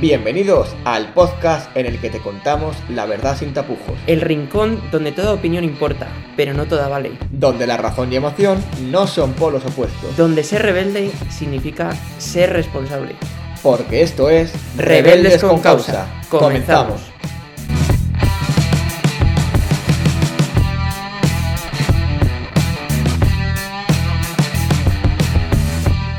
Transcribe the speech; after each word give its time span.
Bienvenidos 0.00 0.74
al 0.84 1.12
podcast 1.12 1.74
en 1.76 1.86
el 1.86 2.00
que 2.00 2.08
te 2.10 2.20
contamos 2.20 2.76
la 2.88 3.04
verdad 3.06 3.36
sin 3.36 3.52
tapujos, 3.52 3.98
El 4.06 4.20
rincón 4.20 4.80
donde 4.92 5.10
toda 5.12 5.32
opinión 5.32 5.64
importa, 5.64 6.06
pero 6.36 6.54
no 6.54 6.66
toda 6.66 6.88
vale. 6.88 7.12
donde 7.32 7.66
la 7.66 7.76
razón 7.76 8.12
y 8.12 8.16
emoción 8.16 8.62
no 8.90 9.06
son 9.06 9.32
polos 9.32 9.64
opuestos, 9.64 10.16
Donde 10.16 10.44
ser 10.44 10.62
rebelde 10.62 11.10
significa 11.30 11.90
ser 12.18 12.52
responsable. 12.52 13.16
porque 13.62 14.02
esto 14.02 14.30
es 14.30 14.52
Rebeldes 14.76 15.42
con 15.42 15.58
causa. 15.60 16.06
Comenzamos. 16.30 17.00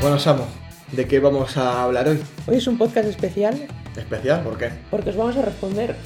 Bueno, 0.00 0.18
Samu, 0.18 0.44
¿de 1.00 1.06
qué 1.06 1.18
vamos 1.18 1.56
a 1.56 1.84
hablar 1.84 2.08
hoy? 2.08 2.20
Hoy 2.46 2.56
es 2.56 2.66
un 2.66 2.76
podcast 2.76 3.08
especial 3.08 3.58
¿Especial? 3.96 4.42
¿Por 4.42 4.58
qué? 4.58 4.68
porque 4.90 5.08
os 5.08 5.16
vamos 5.16 5.34
a 5.38 5.40
responder. 5.40 5.96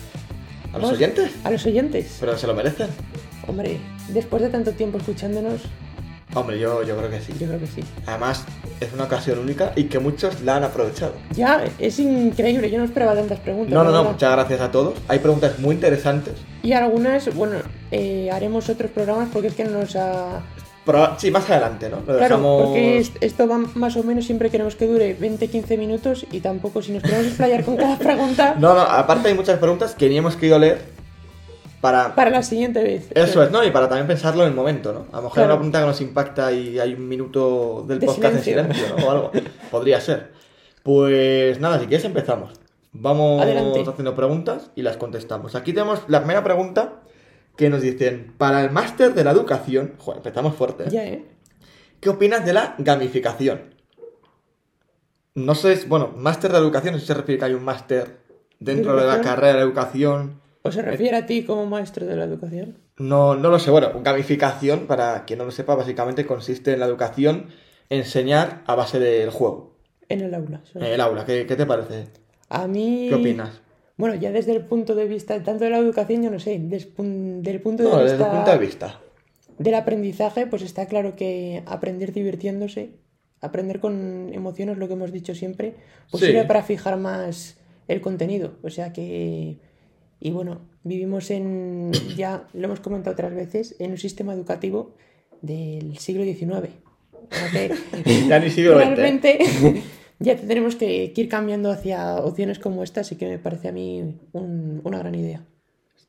¿A 0.72 0.78
los 0.78 0.92
oyentes? 0.92 1.32
A 1.42 1.50
los 1.50 1.66
oyentes. 1.66 2.18
¿Pero 2.20 2.38
se 2.38 2.46
lo 2.46 2.54
merecen? 2.54 2.86
Hombre, 3.48 3.80
después 4.10 4.40
de 4.40 4.50
tanto 4.50 4.70
tiempo 4.70 4.98
escuchándonos, 4.98 5.62
Hombre, 6.36 6.60
yo, 6.60 6.84
yo 6.84 6.96
creo 6.96 7.10
que 7.10 7.20
sí. 7.20 7.32
yo 7.40 7.48
creo 7.48 7.58
que 7.58 7.66
sí. 7.66 7.80
Además, 8.06 8.44
es 8.80 8.92
una 8.92 9.04
ocasión 9.04 9.40
única 9.40 9.72
y 9.74 9.84
que 9.84 9.98
muchos 9.98 10.42
la 10.42 10.56
han 10.56 10.64
aprovechado. 10.64 11.14
Ya, 11.32 11.64
es 11.80 11.98
increíble, 11.98 12.70
yo 12.70 12.78
no 12.78 12.84
esperaba 12.84 13.14
tantas 13.14 13.40
preguntas. 13.40 13.74
No, 13.74 13.82
no, 13.82 13.90
no, 13.90 14.04
muchas 14.12 14.30
gracias 14.30 14.60
a 14.60 14.70
todos. 14.70 14.94
Hay 15.08 15.18
preguntas 15.18 15.58
muy 15.58 15.74
interesantes. 15.74 16.34
Y 16.62 16.72
algunas, 16.72 17.34
bueno, 17.34 17.56
eh, 17.90 18.30
haremos 18.30 18.68
otros 18.68 18.92
programas 18.92 19.28
porque 19.32 19.48
es 19.48 19.54
que 19.54 19.64
no 19.64 19.80
nos 19.80 19.96
ha... 19.96 20.40
Pero, 20.86 21.14
sí, 21.18 21.30
más 21.30 21.48
adelante, 21.48 21.88
¿no? 21.88 21.96
Lo 21.96 22.04
Claro, 22.04 22.20
dejamos... 22.20 22.62
porque 22.64 22.98
es- 22.98 23.12
esto 23.22 23.48
va 23.48 23.58
más 23.74 23.96
o 23.96 24.02
menos, 24.02 24.26
siempre 24.26 24.50
queremos 24.50 24.76
que 24.76 24.86
dure 24.86 25.16
20-15 25.18 25.78
minutos 25.78 26.26
y 26.30 26.40
tampoco 26.40 26.82
si 26.82 26.92
nos 26.92 27.02
queremos 27.02 27.26
explayar 27.26 27.64
con 27.64 27.76
cada 27.76 27.96
pregunta 27.98 28.54
No, 28.58 28.74
no, 28.74 28.80
aparte 28.82 29.28
hay 29.28 29.34
muchas 29.34 29.58
preguntas 29.58 29.94
que 29.94 30.08
ni 30.10 30.18
hemos 30.18 30.36
querido 30.36 30.58
leer 30.58 30.82
para... 31.80 32.14
para 32.14 32.30
la 32.30 32.42
siguiente 32.42 32.82
vez. 32.82 33.08
Eso 33.14 33.42
es, 33.42 33.50
¿no? 33.50 33.64
Y 33.64 33.70
para 33.70 33.88
también 33.88 34.06
pensarlo 34.06 34.42
en 34.42 34.48
el 34.50 34.54
momento, 34.54 34.92
¿no? 34.92 35.06
A 35.12 35.16
lo 35.16 35.22
mejor 35.24 35.38
hay 35.38 35.44
Claro. 35.44 35.52
una 35.54 35.56
pregunta 35.56 35.80
que 35.80 35.86
nos 35.86 36.00
impacta 36.00 36.52
y 36.52 36.78
hay 36.78 36.94
un 36.94 37.08
minuto 37.08 37.84
del 37.86 37.98
De 38.00 38.06
podcast 38.06 38.42
silencio. 38.42 38.58
en 38.60 38.72
silencio, 38.74 38.96
¿no? 38.98 39.06
O 39.06 39.10
algo. 39.10 39.30
Podría 39.70 40.00
ser. 40.00 40.32
Pues 40.82 41.60
nada, 41.60 41.78
si 41.80 41.86
quieres 41.86 42.04
empezamos. 42.04 42.52
Vamos 42.92 43.42
Adelante. 43.42 43.84
haciendo 43.88 44.14
preguntas 44.14 44.70
y 44.76 44.82
las 44.82 44.96
contestamos. 44.98 45.54
Aquí 45.54 45.72
tenemos 45.72 46.00
la 46.08 46.20
primera 46.20 46.44
pregunta 46.44 47.00
que 47.56 47.70
nos 47.70 47.82
dicen, 47.82 48.34
para 48.36 48.62
el 48.62 48.70
máster 48.70 49.14
de 49.14 49.24
la 49.24 49.30
educación, 49.30 49.94
joder, 49.98 50.18
empezamos 50.18 50.54
fuerte. 50.54 50.84
¿eh? 50.84 50.90
Ya, 50.90 51.04
¿eh? 51.04 51.24
¿Qué 52.00 52.08
opinas 52.08 52.44
de 52.44 52.52
la 52.52 52.74
gamificación? 52.78 53.74
No 55.34 55.54
sé, 55.54 55.84
bueno, 55.86 56.12
máster 56.16 56.52
de 56.52 56.58
educación, 56.58 56.98
si 56.98 57.06
se 57.06 57.14
refiere 57.14 57.38
que 57.38 57.44
hay 57.46 57.54
un 57.54 57.64
máster 57.64 58.18
dentro 58.60 58.96
de 58.96 59.06
la 59.06 59.20
carrera 59.20 59.56
de 59.56 59.62
educación. 59.62 60.40
¿O 60.62 60.72
se 60.72 60.82
refiere 60.82 61.16
a 61.16 61.26
ti 61.26 61.44
como 61.44 61.66
maestro 61.66 62.06
de 62.06 62.16
la 62.16 62.24
educación? 62.24 62.78
No, 62.96 63.34
no 63.34 63.50
lo 63.50 63.58
sé. 63.58 63.70
Bueno, 63.70 63.90
gamificación, 64.02 64.86
para 64.86 65.24
quien 65.24 65.40
no 65.40 65.44
lo 65.44 65.50
sepa, 65.50 65.74
básicamente 65.74 66.24
consiste 66.24 66.72
en 66.72 66.80
la 66.80 66.86
educación 66.86 67.48
enseñar 67.88 68.62
a 68.66 68.74
base 68.74 68.98
del 68.98 69.30
juego. 69.30 69.76
En 70.08 70.20
el 70.20 70.34
aula. 70.34 70.62
En 70.74 70.84
el 70.84 71.00
aula, 71.00 71.24
¿qué, 71.24 71.46
qué 71.46 71.56
te 71.56 71.66
parece? 71.66 72.08
A 72.48 72.66
mí... 72.66 73.06
¿Qué 73.08 73.14
opinas? 73.14 73.60
Bueno, 73.96 74.14
ya 74.16 74.32
desde 74.32 74.52
el 74.52 74.64
punto 74.64 74.94
de 74.94 75.04
vista, 75.06 75.40
tanto 75.42 75.64
de 75.64 75.70
la 75.70 75.78
educación, 75.78 76.22
yo 76.22 76.30
no 76.30 76.38
sé, 76.40 76.58
des- 76.58 76.86
pun- 76.88 77.42
del 77.42 77.60
punto 77.60 77.84
de 77.84 77.88
No, 77.90 77.96
vista 78.02 78.12
desde 78.12 78.24
el 78.24 78.30
punto 78.30 78.50
de 78.50 78.58
vista. 78.58 79.00
del 79.58 79.74
aprendizaje, 79.74 80.46
pues 80.46 80.62
está 80.62 80.86
claro 80.86 81.14
que 81.14 81.62
aprender 81.66 82.12
divirtiéndose, 82.12 82.90
aprender 83.40 83.78
con 83.78 84.30
emociones, 84.34 84.78
lo 84.78 84.88
que 84.88 84.94
hemos 84.94 85.12
dicho 85.12 85.34
siempre, 85.34 85.74
pues 86.10 86.22
Sí. 86.22 86.26
sirve 86.30 86.44
para 86.44 86.62
fijar 86.64 86.96
más 86.98 87.56
el 87.86 88.00
contenido. 88.00 88.54
O 88.64 88.70
sea 88.70 88.92
que, 88.92 89.58
y 90.18 90.30
bueno, 90.32 90.62
vivimos 90.82 91.30
en, 91.30 91.92
ya 92.16 92.48
lo 92.52 92.64
hemos 92.64 92.80
comentado 92.80 93.12
otras 93.14 93.32
veces, 93.34 93.76
en 93.78 93.92
un 93.92 93.98
sistema 93.98 94.32
educativo 94.34 94.94
del 95.40 95.98
siglo 95.98 96.24
XIX. 96.24 96.70
Ya 98.28 98.38
ni 98.40 98.50
siglo 98.50 98.72
XX, 98.76 98.84
realmente 98.96 99.38
ya 100.18 100.36
tenemos 100.36 100.76
que, 100.76 101.12
que 101.12 101.20
ir 101.22 101.28
cambiando 101.28 101.70
hacia 101.70 102.16
opciones 102.16 102.58
como 102.58 102.82
esta, 102.82 103.00
así 103.02 103.16
que 103.16 103.26
me 103.28 103.38
parece 103.38 103.68
a 103.68 103.72
mí 103.72 104.18
un- 104.32 104.80
una 104.84 104.98
gran 104.98 105.14
idea. 105.14 105.44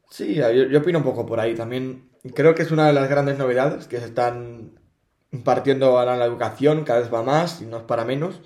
Sí, 0.09 0.35
yo, 0.35 0.49
yo 0.51 0.79
opino 0.79 0.99
un 0.99 1.03
poco 1.03 1.25
por 1.25 1.39
ahí. 1.39 1.55
También 1.55 2.09
creo 2.33 2.55
que 2.55 2.63
es 2.63 2.71
una 2.71 2.87
de 2.87 2.93
las 2.93 3.09
grandes 3.09 3.37
novedades 3.37 3.87
que 3.87 3.99
se 3.99 4.05
están 4.05 4.79
impartiendo 5.31 5.87
ahora 5.97 6.13
en 6.13 6.19
la 6.19 6.25
educación, 6.25 6.83
cada 6.85 6.99
vez 6.99 7.13
va 7.13 7.23
más 7.23 7.61
y 7.61 7.65
no 7.65 7.77
es 7.77 7.83
para 7.83 8.05
menos. 8.05 8.41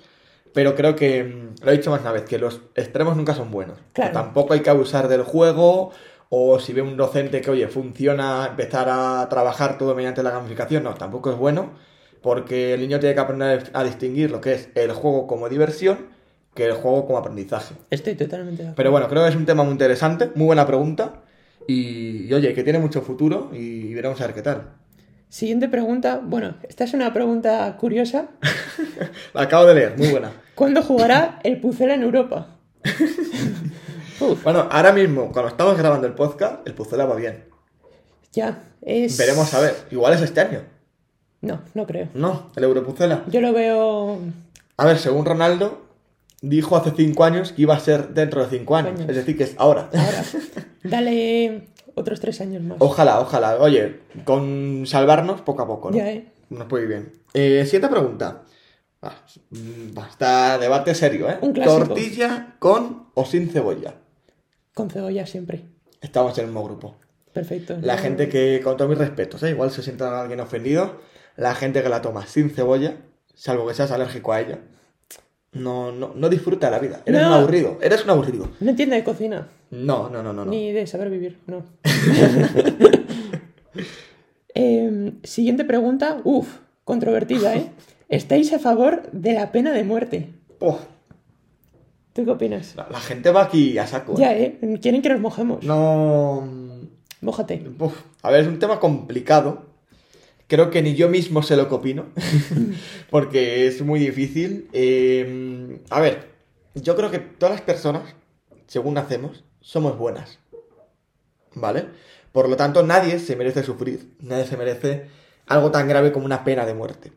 Pero 0.52 0.74
creo 0.74 0.96
que, 0.96 1.22
mm, 1.24 1.64
lo 1.64 1.70
he 1.70 1.76
dicho 1.76 1.90
más 1.90 2.00
una 2.00 2.12
vez, 2.12 2.24
que 2.24 2.38
los 2.38 2.60
extremos 2.74 3.16
nunca 3.16 3.34
son 3.34 3.50
buenos. 3.50 3.78
Claro. 3.92 4.12
Tampoco 4.12 4.52
hay 4.54 4.60
que 4.60 4.70
abusar 4.70 5.06
del 5.08 5.22
juego 5.22 5.92
o 6.28 6.58
si 6.58 6.72
ve 6.72 6.82
un 6.82 6.96
docente 6.96 7.40
que, 7.40 7.50
oye, 7.50 7.68
funciona, 7.68 8.46
empezar 8.50 8.88
a 8.90 9.28
trabajar 9.28 9.78
todo 9.78 9.94
mediante 9.94 10.22
la 10.22 10.30
gamificación. 10.30 10.82
No, 10.82 10.94
tampoco 10.94 11.30
es 11.30 11.36
bueno 11.36 11.70
porque 12.22 12.74
el 12.74 12.80
niño 12.80 13.00
tiene 13.00 13.14
que 13.14 13.20
aprender 13.20 13.70
a 13.72 13.84
distinguir 13.84 14.30
lo 14.30 14.40
que 14.40 14.54
es 14.54 14.68
el 14.74 14.92
juego 14.92 15.26
como 15.26 15.48
diversión 15.48 16.08
que 16.54 16.66
el 16.66 16.72
juego 16.72 17.06
como 17.06 17.18
aprendizaje. 17.18 17.74
Estoy 17.90 18.14
totalmente 18.14 18.62
de 18.62 18.68
acuerdo. 18.70 18.76
Pero 18.76 18.90
bueno, 18.90 19.08
creo 19.08 19.22
que 19.22 19.28
es 19.30 19.36
un 19.36 19.46
tema 19.46 19.62
muy 19.62 19.72
interesante, 19.72 20.30
muy 20.34 20.46
buena 20.46 20.66
pregunta. 20.66 21.22
Y, 21.66 22.26
y, 22.26 22.34
oye, 22.34 22.52
que 22.54 22.64
tiene 22.64 22.78
mucho 22.78 23.02
futuro 23.02 23.50
y 23.52 23.94
veremos 23.94 24.20
a 24.20 24.26
ver 24.26 24.34
qué 24.34 24.42
tal. 24.42 24.72
Siguiente 25.28 25.68
pregunta. 25.68 26.20
Bueno, 26.22 26.56
esta 26.68 26.84
es 26.84 26.92
una 26.92 27.12
pregunta 27.12 27.76
curiosa. 27.78 28.30
La 29.34 29.42
acabo 29.42 29.66
de 29.66 29.74
leer, 29.74 29.96
muy 29.96 30.08
buena. 30.08 30.32
¿Cuándo 30.56 30.82
jugará 30.82 31.38
el 31.44 31.60
Pucela 31.60 31.94
en 31.94 32.02
Europa? 32.02 32.56
Bueno, 34.42 34.68
ahora 34.70 34.92
mismo, 34.92 35.32
cuando 35.32 35.48
estamos 35.48 35.78
grabando 35.78 36.06
el 36.06 36.12
podcast, 36.12 36.66
el 36.66 36.74
Puzzle 36.74 37.04
va 37.04 37.16
bien. 37.16 37.44
ya, 38.32 38.64
es... 38.82 39.16
Veremos 39.16 39.52
a 39.54 39.60
ver. 39.60 39.74
Igual 39.90 40.12
es 40.12 40.20
este 40.20 40.42
año. 40.42 40.60
No, 41.42 41.60
no 41.74 41.86
creo. 41.86 42.08
No, 42.14 42.50
el 42.56 42.64
Europuzzela. 42.64 43.24
Yo 43.28 43.40
lo 43.40 43.52
veo... 43.52 44.18
A 44.76 44.84
ver, 44.84 44.98
según 44.98 45.24
Ronaldo, 45.24 45.82
dijo 46.42 46.76
hace 46.76 46.90
5 46.90 47.24
años 47.24 47.52
que 47.52 47.62
iba 47.62 47.74
a 47.74 47.80
ser 47.80 48.08
dentro 48.10 48.42
de 48.44 48.58
5 48.58 48.76
años. 48.76 48.90
Años. 48.92 49.08
Es 49.10 49.16
decir, 49.16 49.36
que 49.36 49.44
es 49.44 49.54
ahora. 49.58 49.88
Ahora, 49.92 50.24
dale 50.84 51.68
otros 51.94 52.20
tres 52.20 52.40
años 52.40 52.62
más. 52.62 52.76
Ojalá, 52.80 53.20
ojalá. 53.20 53.58
Oye, 53.58 54.00
con 54.24 54.84
salvarnos 54.86 55.40
poco 55.42 55.62
a 55.62 55.66
poco, 55.66 55.90
¿no? 55.90 55.96
Ya, 55.96 56.10
¿eh? 56.10 56.26
Nos 56.50 56.66
puede 56.66 56.84
ir 56.84 56.88
bien. 56.88 57.12
Eh, 57.34 57.62
siguiente 57.64 57.88
pregunta. 57.88 58.42
Va, 59.04 59.14
mm, 59.50 60.60
debate 60.60 60.94
serio, 60.94 61.28
¿eh? 61.30 61.38
Un 61.40 61.52
clásico. 61.52 61.86
Tortilla 61.86 62.56
con 62.58 63.06
o 63.14 63.24
sin 63.24 63.48
cebolla. 63.50 63.94
Con 64.74 64.90
cebolla 64.90 65.26
siempre. 65.26 65.64
Estamos 66.00 66.36
en 66.38 66.44
el 66.44 66.50
mismo 66.50 66.64
grupo. 66.64 66.96
Perfecto. 67.32 67.76
La 67.82 67.96
No- 67.96 68.02
gente 68.02 68.28
que, 68.28 68.60
con 68.62 68.76
todos 68.76 68.88
mis 68.90 68.98
respetos, 68.98 69.42
¿eh? 69.42 69.50
igual 69.50 69.70
se 69.70 69.82
sienta 69.82 70.20
alguien 70.20 70.40
ofendido, 70.40 71.00
la 71.40 71.54
gente 71.54 71.82
que 71.82 71.88
la 71.88 72.02
toma 72.02 72.26
sin 72.26 72.50
cebolla, 72.50 72.96
salvo 73.34 73.66
que 73.66 73.74
seas 73.74 73.90
alérgico 73.90 74.32
a 74.32 74.40
ella, 74.40 74.58
no, 75.52 75.90
no, 75.90 76.12
no 76.14 76.28
disfruta 76.28 76.70
la 76.70 76.78
vida. 76.78 77.00
Eres 77.06 77.22
No. 77.22 77.28
un 77.28 77.32
aburrido, 77.34 77.78
eres 77.80 78.04
un 78.04 78.10
aburrido. 78.10 78.48
No 78.60 78.70
entiende 78.70 78.96
de 78.96 79.04
cocina. 79.04 79.48
No, 79.70 80.08
no, 80.10 80.22
no, 80.22 80.32
no. 80.32 80.44
no. 80.44 80.50
Ni 80.50 80.72
de 80.72 80.86
saber 80.86 81.10
vivir, 81.10 81.38
no. 81.46 81.64
Em, 84.54 85.20
siguiente 85.22 85.64
pregunta. 85.64 86.20
Uf, 86.24 86.58
controvertida, 86.84 87.54
¿eh? 87.56 87.70
¿Estáis 88.08 88.52
a 88.52 88.58
favor 88.58 89.02
de 89.12 89.32
la 89.34 89.52
pena 89.52 89.72
de 89.72 89.84
muerte? 89.84 90.30
Oh, 90.58 90.78
¿Tú 92.12 92.24
qué 92.24 92.30
opinas? 92.32 92.74
la, 92.76 92.88
la 92.90 92.98
gente 93.00 93.30
va 93.30 93.42
aquí 93.44 93.78
a 93.78 93.86
saco. 93.86 94.12
¿eh? 94.12 94.16
Ya, 94.18 94.36
¿eh? 94.36 94.78
Quieren 94.82 95.00
que 95.02 95.08
nos 95.08 95.20
mojemos. 95.20 95.64
No. 95.64 96.46
Mójate. 97.20 97.62
Uf, 97.78 97.94
a 98.22 98.30
ver, 98.30 98.40
es 98.42 98.48
un 98.48 98.58
tema 98.58 98.80
complicado. 98.80 99.69
Creo 100.50 100.68
que 100.68 100.82
ni 100.82 100.94
yo 100.94 101.08
mismo 101.08 101.42
sé 101.42 101.56
lo 101.56 101.68
que 101.68 101.74
opino. 101.76 102.08
porque 103.10 103.66
es 103.66 103.80
muy 103.80 104.00
difícil. 104.00 104.68
Eh, 104.74 105.80
a 105.88 106.00
ver, 106.00 106.28
yo 106.74 106.94
creo 106.94 107.10
que 107.10 107.20
todas 107.20 107.54
las 107.54 107.62
personas, 107.62 108.14
según 108.66 108.94
nacemos, 108.94 109.44
somos 109.62 109.96
buenas. 109.96 110.38
¿vale? 111.54 111.88
Por 112.32 112.48
lo 112.48 112.56
tanto, 112.56 112.82
nadie 112.82 113.18
se 113.18 113.36
merece 113.36 113.62
sufrir, 113.62 114.14
nadie 114.20 114.46
se 114.46 114.56
merece 114.56 115.08
algo 115.46 115.70
tan 115.70 115.88
grave 115.88 116.12
como 116.12 116.26
una 116.26 116.44
pena 116.44 116.66
de 116.66 116.74
muerte. 116.74 117.12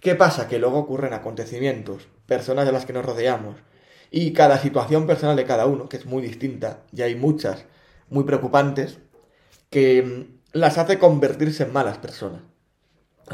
¿Qué 0.00 0.14
pasa? 0.14 0.48
Que 0.48 0.58
luego 0.58 0.78
ocurren 0.78 1.12
acontecimientos, 1.12 2.08
personas 2.26 2.66
de 2.66 2.72
las 2.72 2.86
que 2.86 2.92
nos 2.92 3.04
rodeamos, 3.04 3.56
y 4.10 4.32
cada 4.32 4.58
situación 4.58 5.06
personal 5.06 5.36
de 5.36 5.44
cada 5.44 5.66
uno, 5.66 5.88
que 5.88 5.96
es 5.96 6.06
muy 6.06 6.22
distinta, 6.22 6.84
y 6.92 7.02
hay 7.02 7.16
muchas 7.16 7.64
muy 8.08 8.24
preocupantes, 8.24 8.98
que 9.68 10.02
mm, 10.02 10.58
las 10.58 10.78
hace 10.78 10.98
convertirse 10.98 11.64
en 11.64 11.72
malas 11.72 11.98
personas. 11.98 12.42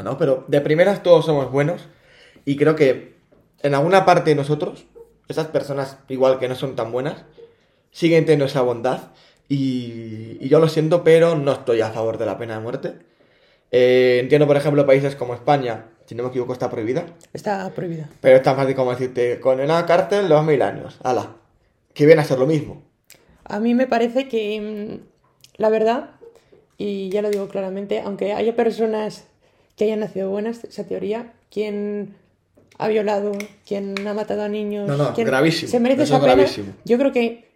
¿No? 0.01 0.17
Pero 0.17 0.45
de 0.47 0.61
primeras 0.61 1.03
todos 1.03 1.25
somos 1.25 1.51
buenos, 1.51 1.87
y 2.45 2.55
creo 2.55 2.75
que 2.75 3.15
en 3.61 3.75
alguna 3.75 4.05
parte 4.05 4.31
de 4.31 4.35
nosotros, 4.35 4.85
esas 5.27 5.47
personas 5.47 5.97
igual 6.09 6.39
que 6.39 6.47
no 6.47 6.55
son 6.55 6.75
tan 6.75 6.91
buenas, 6.91 7.25
siguen 7.91 8.25
teniendo 8.25 8.45
esa 8.45 8.61
bondad, 8.61 9.11
y, 9.49 10.37
y 10.39 10.49
yo 10.49 10.59
lo 10.59 10.67
siento, 10.67 11.03
pero 11.03 11.35
no 11.35 11.51
estoy 11.51 11.81
a 11.81 11.91
favor 11.91 12.17
de 12.17 12.25
la 12.25 12.37
pena 12.37 12.55
de 12.55 12.61
muerte. 12.61 12.93
Eh, 13.71 14.19
entiendo, 14.21 14.47
por 14.47 14.55
ejemplo, 14.55 14.85
países 14.85 15.15
como 15.15 15.33
España, 15.33 15.87
si 16.05 16.15
no 16.15 16.23
me 16.23 16.29
equivoco, 16.29 16.53
está 16.53 16.69
prohibida. 16.69 17.05
Está 17.33 17.69
prohibida. 17.71 18.09
Pero 18.21 18.37
es 18.37 18.43
tan 18.43 18.55
fácil 18.55 18.75
como 18.75 18.91
decirte, 18.91 19.39
condena 19.39 19.79
a 19.79 19.85
cárcel 19.85 20.29
dos 20.29 20.45
mil 20.45 20.61
años. 20.61 20.99
Ala. 21.03 21.37
Que 21.93 22.05
viene 22.05 22.21
a 22.21 22.25
ser 22.25 22.39
lo 22.39 22.45
mismo. 22.45 22.83
A 23.45 23.59
mí 23.59 23.73
me 23.73 23.87
parece 23.87 24.27
que, 24.27 24.61
mm, 24.61 25.61
la 25.61 25.69
verdad, 25.69 26.11
y 26.77 27.09
ya 27.09 27.21
lo 27.21 27.29
digo 27.29 27.47
claramente, 27.47 28.01
aunque 28.01 28.33
haya 28.33 28.55
personas 28.55 29.27
que 29.75 29.85
hayan 29.85 29.99
nacido 29.99 30.29
buenas, 30.29 30.63
esa 30.63 30.83
teoría, 30.85 31.33
quien 31.51 32.15
ha 32.77 32.87
violado, 32.87 33.31
quien 33.67 34.07
ha 34.07 34.13
matado 34.13 34.43
a 34.43 34.49
niños, 34.49 34.87
No, 34.87 34.97
no, 34.97 35.13
quien 35.13 35.27
gravísimo. 35.27 35.69
se 35.71 35.79
merece 35.79 36.03
esa 36.03 36.15
es 36.15 36.21
pena, 36.21 36.33
gravísimo. 36.35 36.73
yo 36.85 36.97
creo 36.97 37.11
que 37.11 37.49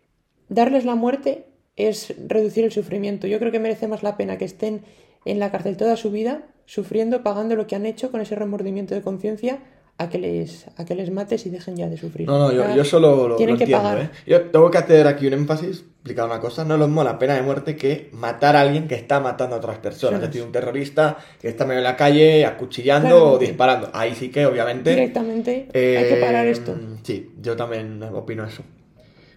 darles 0.49 0.85
la 0.85 0.95
muerte 0.95 1.45
es 1.75 2.13
reducir 2.27 2.63
el 2.65 2.71
sufrimiento. 2.71 3.27
Yo 3.27 3.37
creo 3.39 3.51
que 3.51 3.59
merece 3.59 3.87
más 3.87 4.01
la 4.03 4.17
pena 4.17 4.37
que 4.37 4.45
estén 4.45 4.81
en 5.25 5.39
la 5.39 5.51
cárcel 5.51 5.77
toda 5.77 5.95
su 5.97 6.09
vida, 6.11 6.43
sufriendo, 6.65 7.21
pagando 7.23 7.55
lo 7.55 7.67
que 7.67 7.75
han 7.75 7.85
hecho 7.85 8.11
con 8.11 8.21
ese 8.21 8.35
remordimiento 8.35 8.95
de 8.95 9.01
conciencia, 9.01 9.59
a 9.99 10.09
que 10.09 10.19
les 10.19 10.67
a 10.77 10.85
que 10.85 10.93
les 10.95 11.11
mates 11.11 11.45
y 11.45 11.49
dejen 11.49 11.75
ya 11.75 11.89
de 11.89 11.97
sufrir. 11.97 12.27
No, 12.27 12.37
no, 12.37 12.51
yo, 12.51 12.75
yo 12.75 12.85
solo 12.85 13.27
lo, 13.27 13.35
tienen 13.35 13.55
lo 13.55 13.57
que 13.57 13.63
entiendo, 13.63 13.83
pagar. 13.83 14.03
¿eh? 14.03 14.09
Yo 14.27 14.41
tengo 14.49 14.69
que 14.69 14.77
hacer 14.77 15.07
aquí 15.07 15.25
un 15.25 15.33
énfasis, 15.33 15.85
explicar 15.97 16.25
una 16.25 16.39
cosa. 16.39 16.63
No 16.63 16.77
les 16.77 16.87
mola 16.87 17.17
pena 17.17 17.33
de 17.33 17.41
muerte 17.41 17.75
que 17.75 18.09
matar 18.13 18.55
a 18.55 18.61
alguien 18.61 18.87
que 18.87 18.95
está 18.95 19.19
matando 19.19 19.55
a 19.55 19.59
otras 19.59 19.79
personas. 19.79 20.21
Es 20.21 20.27
decir, 20.27 20.43
un 20.43 20.51
terrorista 20.51 21.17
que 21.41 21.47
está 21.47 21.65
medio 21.65 21.79
en 21.79 21.85
la 21.85 21.95
calle 21.95 22.45
acuchillando 22.45 23.33
o 23.33 23.37
disparando. 23.39 23.89
Ahí 23.93 24.13
sí 24.13 24.29
que, 24.29 24.45
obviamente... 24.45 24.91
Directamente 24.91 25.67
hay 25.73 26.09
que 26.09 26.17
parar 26.21 26.45
eh, 26.45 26.51
esto. 26.51 26.75
Sí, 27.03 27.33
yo 27.41 27.55
también 27.55 28.01
opino 28.03 28.45
eso. 28.45 28.63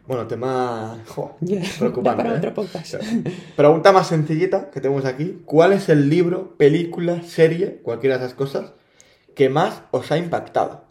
Bueno, 0.06 0.26
tema... 0.26 0.98
jo, 1.06 1.36
preocupante. 1.78 2.22
para 2.22 2.34
¿eh? 2.34 2.38
otro 2.38 2.52
podcast. 2.52 2.96
Pregunta 3.56 3.92
más 3.92 4.08
sencillita 4.08 4.70
que 4.70 4.80
tenemos 4.80 5.04
aquí. 5.04 5.40
¿Cuál 5.46 5.72
es 5.72 5.88
el 5.88 6.10
libro, 6.10 6.56
película, 6.56 7.22
serie, 7.22 7.80
cualquiera 7.82 8.18
de 8.18 8.24
esas 8.24 8.34
cosas, 8.34 8.72
que 9.40 9.48
más 9.48 9.84
os 9.90 10.12
ha 10.12 10.18
impactado? 10.18 10.84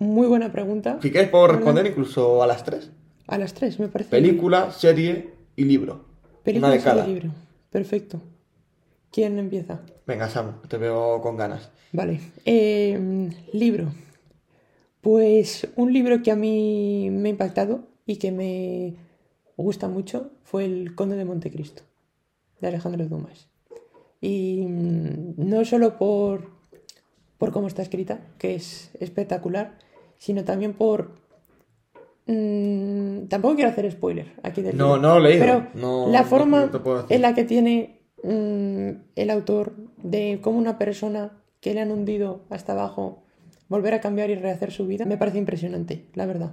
Muy 0.00 0.26
buena 0.26 0.50
pregunta. 0.50 0.98
Si 1.00 1.12
queréis 1.12 1.30
puedo 1.30 1.46
responder 1.46 1.86
incluso 1.86 2.42
a 2.42 2.48
las 2.48 2.64
tres. 2.64 2.90
A 3.28 3.38
las 3.38 3.54
tres, 3.54 3.78
me 3.78 3.86
parece. 3.86 4.10
Película, 4.10 4.72
serie 4.72 5.32
y 5.54 5.62
libro. 5.62 6.04
Película 6.42 6.66
Una 6.66 6.74
de 6.74 6.80
serie, 6.80 6.98
cada. 6.98 7.06
libro. 7.06 7.30
Perfecto. 7.70 8.20
¿Quién 9.12 9.38
empieza? 9.38 9.82
Venga, 10.04 10.28
Sam, 10.28 10.62
te 10.66 10.78
veo 10.78 11.20
con 11.20 11.36
ganas. 11.36 11.70
Vale. 11.92 12.18
Eh, 12.44 13.30
libro. 13.52 13.92
Pues 15.00 15.68
un 15.76 15.92
libro 15.92 16.24
que 16.24 16.32
a 16.32 16.36
mí 16.36 17.08
me 17.12 17.28
ha 17.28 17.30
impactado 17.30 17.86
y 18.04 18.16
que 18.16 18.32
me 18.32 18.96
gusta 19.56 19.86
mucho 19.86 20.32
fue 20.42 20.64
El 20.64 20.96
Conde 20.96 21.14
de 21.14 21.24
Montecristo, 21.24 21.84
de 22.60 22.66
Alejandro 22.66 23.06
Dumas. 23.06 23.46
Y 24.20 24.66
mm, 24.66 25.34
no 25.36 25.64
solo 25.64 25.98
por, 25.98 26.51
por 27.42 27.50
cómo 27.50 27.66
está 27.66 27.82
escrita, 27.82 28.20
que 28.38 28.54
es 28.54 28.92
espectacular, 29.00 29.76
sino 30.16 30.44
también 30.44 30.74
por... 30.74 31.16
mm, 32.26 33.26
tampoco 33.26 33.56
quiero 33.56 33.68
hacer 33.72 33.90
spoiler 33.90 34.34
aquí 34.44 34.62
del 34.62 34.76
No, 34.78 34.94
libro, 34.94 35.02
no 35.02 35.18
lo 35.18 35.26
he 35.26 35.30
leído. 35.30 35.44
Pero 35.44 35.66
No- 35.74 36.08
la 36.12 36.22
forma 36.22 36.70
no 36.72 37.06
en 37.08 37.20
la 37.20 37.34
que 37.34 37.42
tiene 37.42 37.98
mm, 38.22 38.90
el 39.16 39.30
autor 39.30 39.74
de 39.96 40.38
cómo 40.40 40.56
una 40.56 40.78
persona 40.78 41.32
que 41.60 41.74
le 41.74 41.80
han 41.80 41.90
hundido 41.90 42.42
hasta 42.48 42.74
abajo 42.74 43.24
volver 43.68 43.94
a 43.94 44.00
cambiar 44.00 44.30
y 44.30 44.36
rehacer 44.36 44.70
su 44.70 44.86
vida 44.86 45.04
me 45.04 45.16
parece 45.16 45.38
impresionante, 45.38 46.06
la 46.14 46.26
verdad. 46.26 46.52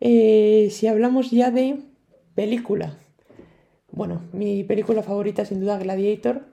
Eh, 0.00 0.66
si 0.72 0.88
hablamos 0.88 1.30
ya 1.30 1.52
de 1.52 1.78
película, 2.34 2.98
bueno, 3.92 4.22
mi 4.32 4.64
película 4.64 5.04
favorita 5.04 5.44
sin 5.44 5.60
duda 5.60 5.78
Gladiator. 5.78 6.50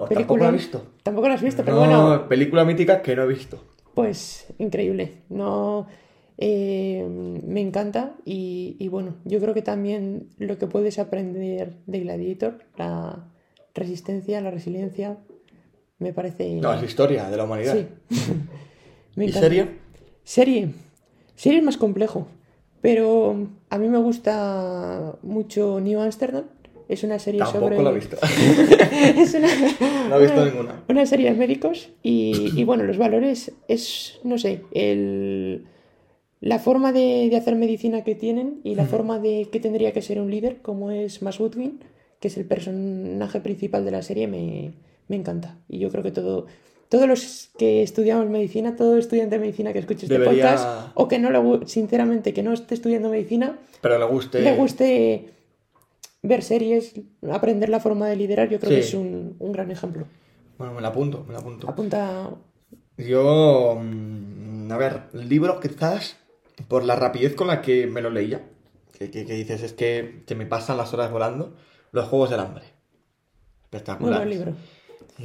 Oh, 0.00 0.06
Película, 0.06 0.26
Tampoco 0.26 0.38
la 0.38 0.48
he 0.48 0.52
visto. 0.52 0.82
Tampoco 1.02 1.28
la 1.28 1.34
has 1.34 1.42
visto, 1.42 1.64
pero 1.64 1.76
no, 1.76 1.80
bueno, 1.80 2.28
película 2.28 2.64
mítica 2.64 3.02
que 3.02 3.16
no 3.16 3.24
he 3.24 3.26
visto. 3.26 3.64
pues 3.94 4.46
increíble. 4.58 5.22
No, 5.28 5.88
eh, 6.38 7.04
me 7.44 7.60
encanta 7.60 8.14
y, 8.24 8.76
y 8.78 8.86
bueno, 8.86 9.16
yo 9.24 9.40
creo 9.40 9.54
que 9.54 9.62
también 9.62 10.28
lo 10.38 10.56
que 10.56 10.68
puedes 10.68 11.00
aprender 11.00 11.74
de 11.86 12.00
Gladiator, 12.00 12.58
la 12.76 13.26
resistencia, 13.74 14.40
la 14.40 14.52
resiliencia, 14.52 15.18
me 15.98 16.12
parece... 16.12 16.54
No, 16.54 16.72
es 16.72 16.82
historia 16.84 17.28
de 17.28 17.36
la 17.36 17.44
humanidad. 17.44 17.74
Sí. 17.74 17.88
me 19.16 19.26
¿Y 19.26 19.32
serie? 19.32 19.68
Serie. 20.22 20.70
Serie 21.34 21.58
es 21.58 21.64
más 21.64 21.76
complejo, 21.76 22.28
pero 22.80 23.48
a 23.68 23.78
mí 23.78 23.88
me 23.88 23.98
gusta 23.98 25.16
mucho 25.22 25.80
New 25.80 26.00
Amsterdam. 26.00 26.44
Es 26.88 27.04
una 27.04 27.18
serie 27.18 27.40
Tampoco 27.40 27.64
sobre... 27.66 27.82
la 27.82 27.90
he 27.90 27.94
visto. 27.94 28.16
es 28.92 29.34
una, 29.34 29.48
No 30.08 30.16
he 30.16 30.22
visto 30.22 30.40
una- 30.40 30.50
ninguna. 30.50 30.82
Una 30.88 31.06
serie 31.06 31.30
de 31.30 31.36
médicos 31.36 31.90
y, 32.02 32.50
y, 32.56 32.64
bueno, 32.64 32.84
los 32.84 32.96
valores 32.96 33.52
es, 33.68 34.18
no 34.24 34.38
sé, 34.38 34.62
el, 34.72 35.66
la 36.40 36.58
forma 36.58 36.92
de, 36.92 37.28
de 37.30 37.36
hacer 37.36 37.56
medicina 37.56 38.04
que 38.04 38.14
tienen 38.14 38.60
y 38.64 38.74
la 38.74 38.86
forma 38.86 39.18
de 39.18 39.48
que 39.52 39.60
tendría 39.60 39.92
que 39.92 40.00
ser 40.02 40.20
un 40.20 40.30
líder, 40.30 40.58
como 40.62 40.90
es 40.90 41.20
Max 41.20 41.38
Woodwin, 41.40 41.80
que 42.20 42.28
es 42.28 42.36
el 42.38 42.46
personaje 42.46 43.40
principal 43.40 43.84
de 43.84 43.90
la 43.90 44.02
serie, 44.02 44.26
me, 44.26 44.72
me 45.08 45.16
encanta. 45.16 45.58
Y 45.68 45.78
yo 45.80 45.90
creo 45.90 46.02
que 46.02 46.10
todo, 46.10 46.46
todos 46.88 47.06
los 47.06 47.50
que 47.58 47.82
estudiamos 47.82 48.30
medicina, 48.30 48.76
todo 48.76 48.96
estudiante 48.96 49.36
de 49.36 49.40
medicina 49.42 49.72
que 49.74 49.80
escuche 49.80 50.06
este 50.06 50.18
Debería- 50.18 50.52
podcast, 50.52 50.90
o 50.94 51.06
que 51.06 51.18
no 51.18 51.30
le, 51.30 51.66
sinceramente, 51.66 52.32
que 52.32 52.42
no 52.42 52.54
esté 52.54 52.74
estudiando 52.74 53.10
medicina, 53.10 53.58
Pero 53.82 53.98
le 53.98 54.04
guste. 54.06 54.40
le 54.40 54.56
guste 54.56 55.28
ver 56.28 56.42
series, 56.42 56.94
aprender 57.30 57.68
la 57.68 57.80
forma 57.80 58.06
de 58.08 58.16
liderar, 58.16 58.48
yo 58.48 58.58
creo 58.60 58.70
que 58.70 58.80
es 58.80 58.94
un, 58.94 59.36
un 59.38 59.52
gran 59.52 59.70
ejemplo. 59.70 60.06
Bueno, 60.58 60.74
me 60.74 60.80
la 60.80 60.88
apunto, 60.88 61.24
me 61.26 61.32
la 61.32 61.38
apunto. 61.40 61.68
Apunta. 61.68 62.30
Yo, 62.96 63.78
mm, 63.80 64.70
a 64.72 64.76
ver, 64.76 65.02
el 65.14 65.28
libro 65.28 65.60
quizás 65.60 66.16
por 66.68 66.84
la 66.84 66.96
rapidez 66.96 67.34
con 67.34 67.46
la 67.46 67.62
que 67.62 67.86
me 67.86 68.00
lo 68.02 68.10
leía, 68.10 68.42
que, 68.98 69.10
que- 69.10 69.24
que 69.24 69.34
dices 69.34 69.62
es 69.62 69.72
que, 69.72 70.22
que 70.26 70.34
me 70.34 70.46
pasan 70.46 70.76
las 70.76 70.92
horas 70.92 71.10
volando, 71.10 71.54
los 71.92 72.06
Juegos 72.08 72.30
del 72.30 72.40
Hambre. 72.40 72.64
Muy 72.64 73.64
Espectacular. 73.64 74.18
buen 74.18 74.30
libro. 74.30 74.52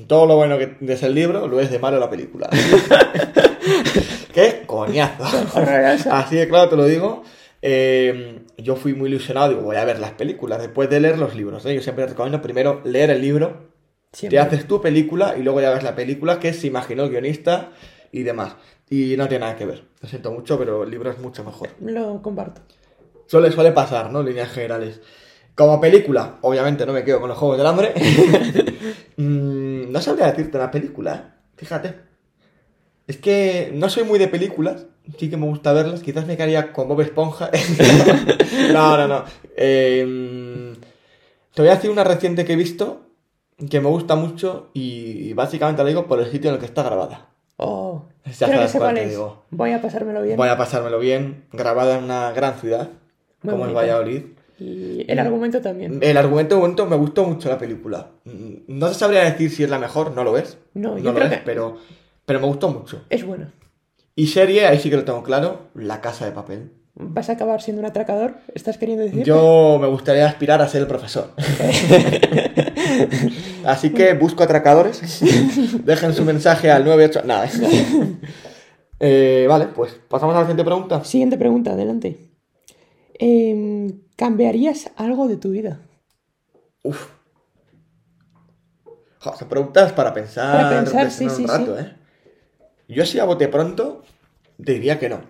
Todo 0.08 0.26
lo 0.26 0.36
bueno 0.38 0.58
que 0.58 0.76
es 0.88 1.04
el 1.04 1.14
libro 1.16 1.48
lo 1.48 1.60
es 1.60 1.70
de 1.72 1.80
malo 1.80 2.00
la 2.00 2.10
película. 2.10 2.50
¡Qué 4.34 4.64
coñazo! 4.66 5.24
Así 6.12 6.36
de 6.36 6.48
claro 6.48 6.70
te 6.70 6.76
lo 6.76 6.86
digo. 6.86 7.24
Eh, 7.66 8.42
yo 8.58 8.76
fui 8.76 8.94
muy 8.94 9.10
ilusionado, 9.10 9.50
digo, 9.50 9.62
voy 9.62 9.78
a 9.78 9.86
ver 9.86 9.98
las 10.00 10.12
películas 10.12 10.60
después 10.60 10.90
de 10.90 11.00
leer 11.00 11.18
los 11.18 11.34
libros. 11.34 11.66
¿eh? 11.66 11.74
Yo 11.74 11.82
siempre 11.82 12.06
recomiendo 12.06 12.42
primero 12.42 12.82
leer 12.84 13.10
el 13.10 13.22
libro, 13.22 13.70
Siempre. 14.12 14.38
te 14.38 14.44
haces 14.46 14.68
tu 14.68 14.82
película 14.82 15.36
y 15.38 15.44
luego 15.44 15.62
ya 15.62 15.72
ves 15.72 15.82
la 15.82 15.96
película 15.96 16.40
que 16.42 16.52
se 16.52 16.68
imaginó 16.68 17.04
el 17.06 17.10
guionista 17.10 17.72
y 18.12 18.24
demás. 18.24 18.58
Y 18.90 19.16
no 19.16 19.30
tiene 19.30 19.46
nada 19.46 19.56
que 19.56 19.66
ver. 19.66 19.86
Lo 20.02 20.10
siento 20.10 20.30
mucho, 20.34 20.60
pero 20.60 20.84
el 20.84 20.92
libro 20.92 21.10
es 21.10 21.20
mucho 21.20 21.46
mejor. 21.46 21.70
Lo 21.80 22.22
comparto. 22.22 22.62
Suele, 23.28 23.50
suele 23.50 23.72
pasar, 23.72 24.12
¿no? 24.12 24.22
Líneas 24.22 24.52
generales. 24.52 25.00
Como 25.56 25.80
película, 25.80 26.40
obviamente 26.42 26.86
no 26.86 26.92
me 26.92 27.06
quedo 27.06 27.22
con 27.22 27.30
los 27.30 27.38
Juegos 27.38 27.58
del 27.58 27.68
Hambre. 27.68 27.94
Mm, 29.16 29.92
no 29.92 30.02
sabría 30.02 30.26
decirte 30.32 30.58
una 30.58 30.72
película, 30.72 31.16
¿eh? 31.16 31.40
Fíjate. 31.56 31.94
Es 33.08 33.18
que 33.18 33.72
no 33.74 33.90
soy 33.90 34.04
muy 34.04 34.18
de 34.20 34.28
películas, 34.28 34.86
sí 35.18 35.30
que 35.30 35.38
me 35.38 35.46
gusta 35.46 35.74
verlas. 35.74 36.02
Quizás 36.02 36.26
me 36.26 36.36
quedaría 36.38 36.72
con 36.72 36.88
Bob 36.88 37.02
Esponja. 37.02 37.50
no, 38.74 38.98
no, 38.98 39.08
no. 39.08 39.24
Eh, 39.56 40.74
te 41.54 41.62
voy 41.62 41.70
a 41.70 41.76
decir 41.76 41.90
una 41.90 42.04
reciente 42.04 42.46
que 42.46 42.54
he 42.54 42.58
visto 42.58 43.02
que 43.70 43.80
me 43.82 43.88
gusta 43.88 44.16
mucho 44.16 44.70
y 44.74 45.34
básicamente 45.34 45.84
la 45.84 45.90
digo 45.90 46.08
por 46.08 46.20
el 46.20 46.32
sitio 46.32 46.50
en 46.50 46.56
el 46.56 46.60
que 46.60 46.66
está 46.66 46.84
grabada. 46.84 47.30
Oh, 47.58 48.04
Ya 48.40 48.48
creo 48.48 48.62
que 48.62 48.68
sé 48.68 48.80
cuál 48.80 48.98
es. 48.98 49.10
digo. 49.12 49.44
Voy 49.52 49.72
a 49.72 49.82
pasármelo 49.82 50.22
bien. 50.24 50.38
Voy 50.38 50.50
a 50.50 50.58
pasármelo 50.58 51.00
bien, 51.00 51.46
grabada 51.54 51.98
en 52.00 52.06
una 52.06 52.32
gran 52.32 52.56
ciudad, 52.60 52.90
Muy 53.44 53.52
como 53.52 53.66
es 53.68 53.74
bonita. 53.74 53.94
Valladolid. 53.94 54.24
Y 54.60 55.06
el 55.12 55.20
argumento 55.20 55.62
también. 55.62 56.00
El 56.02 56.18
argumento 56.18 56.58
momento 56.58 56.86
me 56.88 56.96
gustó 56.96 57.26
mucho 57.26 57.50
la 57.50 57.58
película. 57.58 58.08
Mm, 58.26 58.54
No 58.68 58.88
se 58.88 58.96
sabría 58.96 59.24
decir 59.24 59.52
si 59.52 59.64
es 59.64 59.70
la 59.70 59.78
mejor, 59.80 60.12
no 60.16 60.24
lo 60.24 60.38
es. 60.38 60.58
No, 60.74 60.98
yo 60.98 61.04
lo 61.12 61.14
creo 61.14 61.28
es, 61.28 61.34
que- 61.34 61.42
pero, 61.46 61.78
pero 62.26 62.40
me 62.40 62.48
gustó 62.48 62.70
mucho. 62.70 63.04
Es 63.10 63.26
bueno. 63.26 63.48
Y 64.16 64.28
serie, 64.28 64.68
ahí 64.68 64.80
sí 64.80 64.90
que 64.90 64.96
lo 64.96 65.06
tengo 65.06 65.24
claro, 65.24 65.70
La 65.74 66.02
Casa 66.02 66.26
de 66.26 66.32
Papel. 66.32 66.72
¿Vas 66.96 67.30
a 67.30 67.34
acabar 67.34 67.62
siendo 67.62 67.80
un 67.80 67.88
atracador? 67.88 68.36
¿Estás 68.54 68.78
queriendo 68.78 69.04
decir? 69.04 69.24
Yo 69.24 69.80
me 69.82 69.88
gustaría 69.88 70.28
aspirar 70.28 70.62
a 70.62 70.68
ser 70.68 70.82
el 70.82 70.88
profesor. 70.88 71.32
Así 73.66 73.92
que 73.92 74.14
busco 74.14 74.44
atracadores. 74.44 75.02
Dejen 75.84 76.14
su 76.14 76.24
mensaje 76.24 76.70
al 76.70 76.86
98. 76.86 77.26
Nada. 77.26 77.50
Eh, 79.06 79.48
vale, 79.50 79.66
pues 79.66 80.00
pasamos 80.08 80.34
a 80.34 80.38
la 80.38 80.44
siguiente 80.46 80.64
pregunta. 80.64 81.04
Siguiente 81.04 81.38
pregunta, 81.38 81.74
adelante. 81.74 82.30
Em, 83.16 84.00
¿Cambiarías 84.16 84.92
algo 84.96 85.28
de 85.28 85.36
tu 85.36 85.50
vida? 85.50 85.82
Uf. 86.84 87.10
Jo, 89.20 89.36
son 89.38 89.50
preguntas 89.50 89.92
para 89.92 90.14
pensar, 90.14 90.56
Para 90.56 90.80
pensar, 90.80 91.12
sí, 91.12 91.26
un 91.26 91.32
sí, 91.32 91.46
rato, 91.46 91.78
¿eh? 91.78 91.98
Yo 92.94 93.06
si 93.06 93.20
a 93.20 93.26
bote 93.26 93.48
pronto 93.48 94.04
diría 94.58 95.00
que 95.00 95.10
no. 95.10 95.22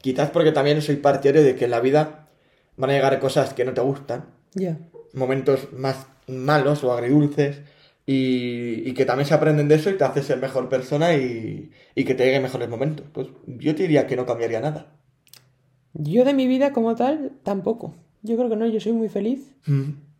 Quizás 0.00 0.30
porque 0.30 0.52
también 0.52 0.80
soy 0.82 0.96
partidario 0.96 1.42
de 1.42 1.54
que 1.56 1.64
en 1.66 1.70
la 1.72 1.80
vida 1.80 2.28
van 2.76 2.90
a 2.90 2.92
llegar 2.92 3.18
cosas 3.18 3.54
que 3.54 3.64
no 3.64 3.72
te 3.74 3.80
gustan, 3.80 4.26
Ya. 4.54 4.78
momentos 5.14 5.72
más 5.72 6.06
malos 6.28 6.84
o 6.84 6.92
agridulces, 6.92 7.60
y, 8.08 8.88
y 8.88 8.94
que 8.94 9.04
también 9.04 9.26
se 9.26 9.34
aprenden 9.34 9.66
de 9.68 9.74
eso 9.76 9.90
y 9.90 9.96
te 9.98 10.04
hace 10.04 10.22
ser 10.22 10.38
mejor 10.38 10.68
persona 10.68 11.14
y, 11.16 11.72
y 11.96 12.04
que 12.04 12.14
te 12.14 12.24
lleguen 12.24 12.42
mejores 12.42 12.68
momentos. 12.68 13.06
Pues 13.12 13.26
yo 13.46 13.74
te 13.74 13.82
diría 13.82 14.06
que 14.06 14.14
no 14.16 14.26
cambiaría 14.26 14.60
nada. 14.60 14.92
Yo 15.94 16.24
de 16.24 16.32
mi 16.34 16.46
vida 16.46 16.72
como 16.72 16.94
tal, 16.94 17.32
tampoco. 17.42 17.94
Yo 18.22 18.36
creo 18.36 18.48
que 18.48 18.56
no, 18.56 18.66
yo 18.66 18.78
soy 18.80 18.92
muy 18.92 19.08
feliz, 19.08 19.50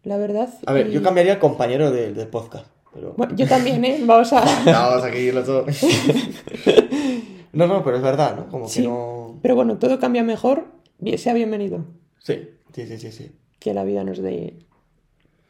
la 0.02 0.16
verdad. 0.16 0.48
A 0.66 0.72
ver, 0.72 0.88
y- 0.88 0.92
yo 0.92 1.02
cambiaría 1.02 1.34
el 1.34 1.38
compañero 1.38 1.90
del 1.92 2.14
del 2.14 2.26
podcast. 2.28 2.66
Pero... 2.96 3.12
Bueno, 3.16 3.36
yo 3.36 3.46
también, 3.46 3.84
¿eh? 3.84 4.00
Vamos 4.04 4.32
a... 4.32 4.40
Vamos 4.64 5.04
a 5.04 5.10
seguirlo 5.10 5.44
todo. 5.44 5.66
no, 7.52 7.66
no, 7.66 7.84
pero 7.84 7.96
es 7.98 8.02
verdad, 8.02 8.36
¿no? 8.36 8.48
Como 8.48 8.68
Sí. 8.68 8.80
que 8.82 8.88
no. 8.88 9.38
Pero 9.42 9.54
bueno, 9.54 9.76
todo 9.78 9.98
cambia 9.98 10.22
mejor, 10.22 10.64
bien- 10.98 11.18
sea 11.18 11.34
bienvenido. 11.34 11.84
Sí, 12.20 12.48
sí, 12.74 12.86
sí, 12.86 12.98
sí, 12.98 13.12
sí. 13.12 13.32
Que 13.58 13.74
la 13.74 13.84
vida 13.84 14.02
nos 14.02 14.18
dé 14.18 14.54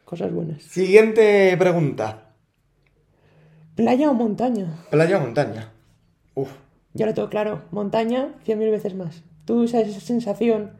cosas 0.03 0.31
buenas. 0.33 0.61
Siguiente 0.61 1.55
pregunta. 1.57 2.33
¿Playa 3.75 4.09
o 4.11 4.13
montaña? 4.13 4.83
¿Playa 4.91 5.17
o 5.17 5.21
montaña? 5.21 5.71
Uf. 6.35 6.49
Yo 6.93 7.05
lo 7.05 7.13
tengo 7.13 7.29
claro, 7.29 7.61
montaña 7.71 8.33
cien 8.43 8.59
mil 8.59 8.71
veces 8.71 8.93
más. 8.95 9.23
Tú 9.45 9.67
sabes 9.69 9.87
esa 9.89 10.01
sensación 10.01 10.71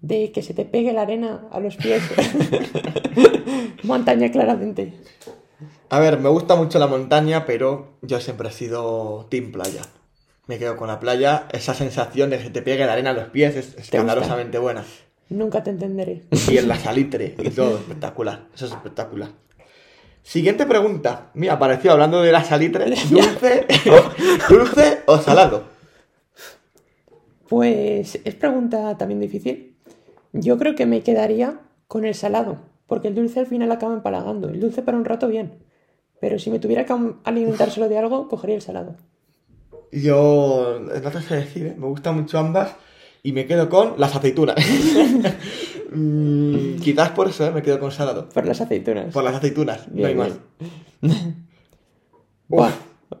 de 0.00 0.32
que 0.32 0.40
se 0.42 0.54
te 0.54 0.64
pegue 0.64 0.92
la 0.94 1.02
arena 1.02 1.48
a 1.50 1.60
los 1.60 1.76
pies. 1.76 2.02
montaña 3.82 4.30
claramente. 4.30 4.94
A 5.94 6.00
ver, 6.00 6.18
me 6.18 6.28
gusta 6.28 6.56
mucho 6.56 6.80
la 6.80 6.88
montaña, 6.88 7.46
pero 7.46 7.92
yo 8.02 8.18
siempre 8.18 8.48
he 8.48 8.50
sido 8.50 9.28
team 9.30 9.52
playa. 9.52 9.82
Me 10.48 10.58
quedo 10.58 10.76
con 10.76 10.88
la 10.88 10.98
playa. 10.98 11.46
Esa 11.52 11.72
sensación 11.72 12.30
de 12.30 12.38
que 12.38 12.50
te 12.50 12.62
pegue 12.62 12.84
la 12.84 12.94
arena 12.94 13.10
a 13.10 13.12
los 13.12 13.28
pies 13.28 13.54
es 13.54 13.76
escandalosamente 13.78 14.58
buena. 14.58 14.84
Nunca 15.28 15.62
te 15.62 15.70
entenderé. 15.70 16.24
Y 16.50 16.58
en 16.58 16.66
la 16.66 16.76
salitre 16.80 17.36
y 17.40 17.50
todo, 17.50 17.76
espectacular. 17.78 18.48
Eso 18.52 18.66
es 18.66 18.72
espectacular. 18.72 19.28
Siguiente 20.24 20.66
pregunta. 20.66 21.30
Mira, 21.34 21.52
apareció 21.52 21.92
hablando 21.92 22.22
de 22.22 22.32
la 22.32 22.42
salitre. 22.42 22.86
¿Dulce, 23.08 23.64
dulce 24.48 25.02
o 25.06 25.18
salado? 25.18 25.62
Pues 27.48 28.18
es 28.24 28.34
pregunta 28.34 28.98
también 28.98 29.20
difícil. 29.20 29.76
Yo 30.32 30.58
creo 30.58 30.74
que 30.74 30.86
me 30.86 31.02
quedaría 31.02 31.60
con 31.86 32.04
el 32.04 32.16
salado, 32.16 32.58
porque 32.88 33.06
el 33.06 33.14
dulce 33.14 33.38
al 33.38 33.46
final 33.46 33.70
acaba 33.70 33.94
empalagando. 33.94 34.48
El 34.48 34.58
dulce 34.58 34.82
para 34.82 34.98
un 34.98 35.04
rato 35.04 35.28
bien, 35.28 35.62
pero 36.24 36.38
si 36.38 36.50
me 36.50 36.58
tuviera 36.58 36.86
que 36.86 36.94
alimentar 37.24 37.70
solo 37.70 37.86
de 37.86 37.98
algo, 37.98 38.28
cogería 38.28 38.56
el 38.56 38.62
salado. 38.62 38.96
Yo 39.92 40.80
no 40.80 41.10
te 41.10 41.20
sé 41.20 41.36
decir, 41.36 41.66
¿eh? 41.66 41.74
me 41.76 41.86
gustan 41.86 42.16
mucho 42.16 42.38
ambas 42.38 42.76
y 43.22 43.32
me 43.32 43.44
quedo 43.44 43.68
con 43.68 43.96
las 43.98 44.16
aceitunas. 44.16 44.56
Mm, 45.96 46.76
quizás 46.80 47.10
por 47.10 47.28
eso 47.28 47.46
¿eh? 47.46 47.52
me 47.52 47.62
quedo 47.62 47.78
con 47.78 47.92
salado. 47.92 48.28
Por 48.30 48.44
las 48.46 48.60
aceitunas. 48.60 49.12
Por 49.12 49.22
las 49.22 49.36
aceitunas, 49.36 49.86
no 49.86 49.94
Bien, 49.94 50.08
hay 50.08 50.14
más. 50.16 50.32
Uf, 51.02 51.12
Buah, 52.48 52.72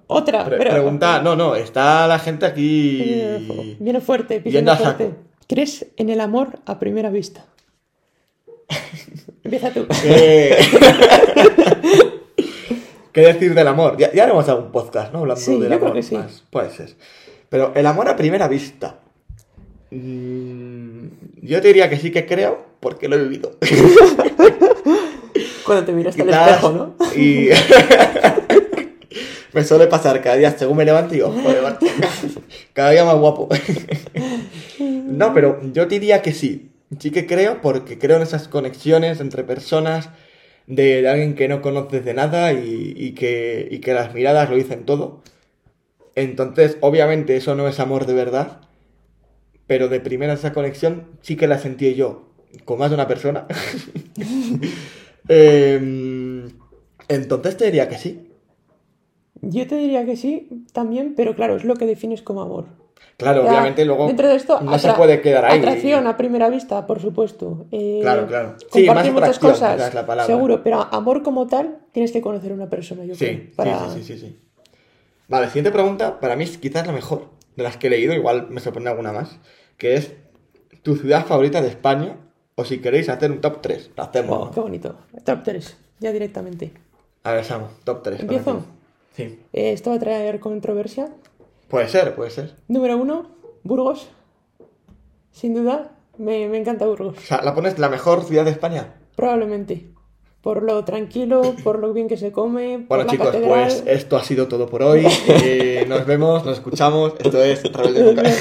otra, 0.08 0.44
pre- 0.44 0.56
pero... 0.58 0.70
pregunta, 0.72 1.22
no, 1.22 1.36
no, 1.36 1.54
está 1.54 2.08
la 2.08 2.18
gente 2.18 2.46
aquí. 2.46 3.76
Viene 3.78 4.00
fuerte, 4.00 4.40
pisando 4.40 4.72
a 4.72 4.76
saco. 4.76 4.84
fuerte. 4.96 5.14
¿Crees 5.46 5.86
en 5.96 6.10
el 6.10 6.20
amor 6.20 6.58
a 6.66 6.80
primera 6.80 7.10
vista? 7.10 7.46
Empieza 9.44 9.70
tú. 9.70 9.86
Eh, 10.04 10.56
¿Qué 13.14 13.20
decir 13.20 13.54
del 13.54 13.68
amor? 13.68 13.96
Ya, 13.96 14.12
ya 14.12 14.24
haremos 14.24 14.48
algún 14.48 14.72
podcast, 14.72 15.12
¿no? 15.12 15.20
Hablando 15.20 15.40
Sí, 15.40 15.52
del 15.52 15.62
yo 15.62 15.68
creo 15.68 15.78
amor. 15.82 15.92
que 15.94 16.02
sí. 16.02 16.16
más. 16.16 16.42
Puede 16.50 16.70
ser. 16.70 16.94
Pero 17.48 17.70
el 17.76 17.86
amor 17.86 18.08
a 18.08 18.16
primera 18.16 18.48
vista. 18.48 18.96
Mm, 19.92 21.06
yo 21.42 21.60
te 21.60 21.68
diría 21.68 21.88
que 21.88 21.96
sí 21.96 22.10
que 22.10 22.26
creo, 22.26 22.66
porque 22.80 23.08
lo 23.08 23.14
he 23.16 23.22
vivido. 23.22 23.52
Cuando 25.64 25.84
te 25.86 25.92
miraste 25.92 26.22
al 26.22 26.30
espejo, 26.30 26.72
¿no? 26.72 26.94
Y 27.16 27.50
me 29.52 29.62
suele 29.64 29.86
pasar 29.86 30.20
cada 30.20 30.34
día 30.36 30.50
según 30.58 30.76
me 30.78 30.84
levanto 30.84 31.14
y 31.14 31.18
digo, 31.18 31.30
joder, 31.30 31.76
cada 32.72 32.90
día 32.90 33.04
más 33.04 33.16
guapo. 33.16 33.48
no, 34.80 35.32
pero 35.32 35.60
yo 35.72 35.86
diría 35.86 36.20
que 36.20 36.32
sí. 36.32 36.70
Sí 36.98 37.12
que 37.12 37.26
creo 37.26 37.60
porque 37.62 37.96
creo 37.98 38.16
en 38.16 38.22
esas 38.22 38.48
conexiones 38.48 39.20
entre 39.20 39.44
personas 39.44 40.10
de, 40.66 41.08
alguien 41.08 41.34
que 41.34 41.48
no 41.48 41.62
conoces 41.62 42.04
de 42.04 42.14
nada 42.14 42.52
y, 42.52 42.94
y 42.96 43.12
que, 43.12 43.68
y 43.70 43.78
que 43.80 43.94
las 43.94 44.14
miradas 44.14 44.50
lo 44.50 44.56
dicen 44.56 44.84
todo. 44.84 45.22
Entonces, 46.14 46.78
obviamente 46.80 47.36
eso 47.36 47.54
no 47.54 47.68
es 47.68 47.80
amor 47.80 48.06
de 48.06 48.14
verdad, 48.14 48.60
pero 49.66 49.88
de 49.88 50.00
primera 50.00 50.34
esa 50.34 50.52
conexión 50.52 51.08
sí 51.22 51.36
que 51.36 51.48
la 51.48 51.58
sentí 51.58 51.94
yo 51.94 52.28
con 52.64 52.78
más 52.78 52.90
de 52.90 52.94
una 52.94 53.08
persona. 53.08 53.46
Em, 55.26 56.50
entonces 57.08 57.56
te 57.56 57.64
diría 57.64 57.88
que 57.88 57.96
sí. 57.96 58.28
Yo 59.40 59.66
te 59.66 59.76
diría 59.76 60.04
que 60.04 60.16
sí, 60.16 60.66
también, 60.74 61.14
pero 61.16 61.34
claro, 61.34 61.56
es 61.56 61.64
lo 61.64 61.76
que 61.76 61.86
defines 61.86 62.20
como 62.20 62.42
amor. 62.42 62.66
Claro, 63.16 63.44
Ya, 63.44 63.50
obviamente 63.50 63.84
luego 63.84 64.06
Dentro 64.08 64.28
de 64.28 64.34
esto, 64.36 64.60
no 64.60 64.76
se 64.78 64.92
puede 64.92 65.20
quedar 65.20 65.44
ahí. 65.44 65.58
Atracción 65.58 66.06
a 66.06 66.16
primera 66.16 66.48
vista, 66.48 66.84
por 66.86 67.00
supuesto. 67.00 67.66
Eh, 67.70 68.00
Claro, 68.02 68.26
claro. 68.26 68.56
Sí, 68.72 68.86
más 68.86 69.10
muchas 69.12 69.38
cosas, 69.38 69.80
es 69.88 69.94
la 69.94 70.04
palabra. 70.04 70.26
seguro, 70.34 70.62
pero 70.64 70.80
amor 70.90 71.22
como 71.22 71.46
tal, 71.46 71.78
tienes 71.92 72.10
que 72.10 72.20
conocer 72.20 72.50
a 72.50 72.54
una 72.54 72.68
persona, 72.68 73.04
yo 73.04 73.14
Sí, 73.14 73.26
creo. 73.26 73.38
sí, 73.38 73.52
para- 73.56 73.88
sí, 73.90 74.02
sí, 74.02 74.14
sí, 74.14 74.18
sí. 74.18 74.38
Vale, 75.28 75.46
siguiente 75.46 75.70
pregunta, 75.70 76.18
para 76.20 76.34
mí 76.36 76.44
es 76.44 76.58
quizás 76.58 76.86
la 76.86 76.92
mejor 76.92 77.30
de 77.56 77.62
las 77.62 77.76
que 77.76 77.86
he 77.86 77.90
leído, 77.90 78.12
igual 78.14 78.48
me 78.50 78.60
sorprende 78.60 78.90
alguna 78.90 79.12
más, 79.12 79.38
que 79.78 79.94
es 79.94 80.12
tu 80.82 80.96
ciudad 80.96 81.24
favorita 81.24 81.62
de 81.62 81.68
España, 81.68 82.16
o 82.56 82.64
si 82.64 82.78
queréis 82.78 83.08
hacer 83.08 83.30
un 83.30 83.40
top 83.40 83.60
3, 83.62 83.90
lo 83.96 84.02
hacemos. 84.02 84.48
Oh, 84.48 84.50
qué 84.50 84.60
bonito. 84.60 84.96
Top 85.24 85.42
3, 85.44 85.76
ya 86.00 86.12
directamente. 86.12 86.72
A 87.22 87.32
ver, 87.32 87.44
Samu, 87.44 87.66
top 87.84 88.02
3. 88.02 88.20
¿Empiezo? 88.20 88.64
Sí. 89.16 89.22
Eh, 89.52 89.72
esto 89.72 89.90
va 89.90 89.96
a 89.96 90.00
traer 90.00 90.40
controversia. 90.40 91.08
Puede 91.68 91.88
ser, 91.88 92.14
puede 92.14 92.30
ser. 92.30 92.54
Número 92.68 92.96
uno, 92.96 93.30
Burgos. 93.62 94.08
Sin 95.32 95.54
duda, 95.54 95.92
me, 96.18 96.48
me 96.48 96.58
encanta 96.58 96.86
Burgos. 96.86 97.16
O 97.18 97.20
sea, 97.20 97.42
¿la 97.42 97.54
pones 97.54 97.78
la 97.78 97.88
mejor 97.88 98.24
ciudad 98.24 98.44
de 98.44 98.50
España? 98.52 98.94
Probablemente. 99.16 99.86
Por 100.42 100.62
lo 100.62 100.84
tranquilo, 100.84 101.54
por 101.64 101.78
lo 101.78 101.94
bien 101.94 102.06
que 102.06 102.18
se 102.18 102.30
come, 102.30 102.84
por 102.86 102.98
Bueno 102.98 103.04
la 103.04 103.10
chicos, 103.10 103.26
catedral. 103.28 103.50
pues 103.50 103.82
esto 103.86 104.16
ha 104.18 104.22
sido 104.22 104.46
todo 104.46 104.66
por 104.68 104.82
hoy. 104.82 105.06
Eh, 105.28 105.86
nos 105.88 106.04
vemos, 106.06 106.44
nos 106.44 106.58
escuchamos. 106.58 107.14
Esto 107.18 107.42
es 107.42 107.62
Rebelde 107.72 108.04
Nunca. 108.04 108.22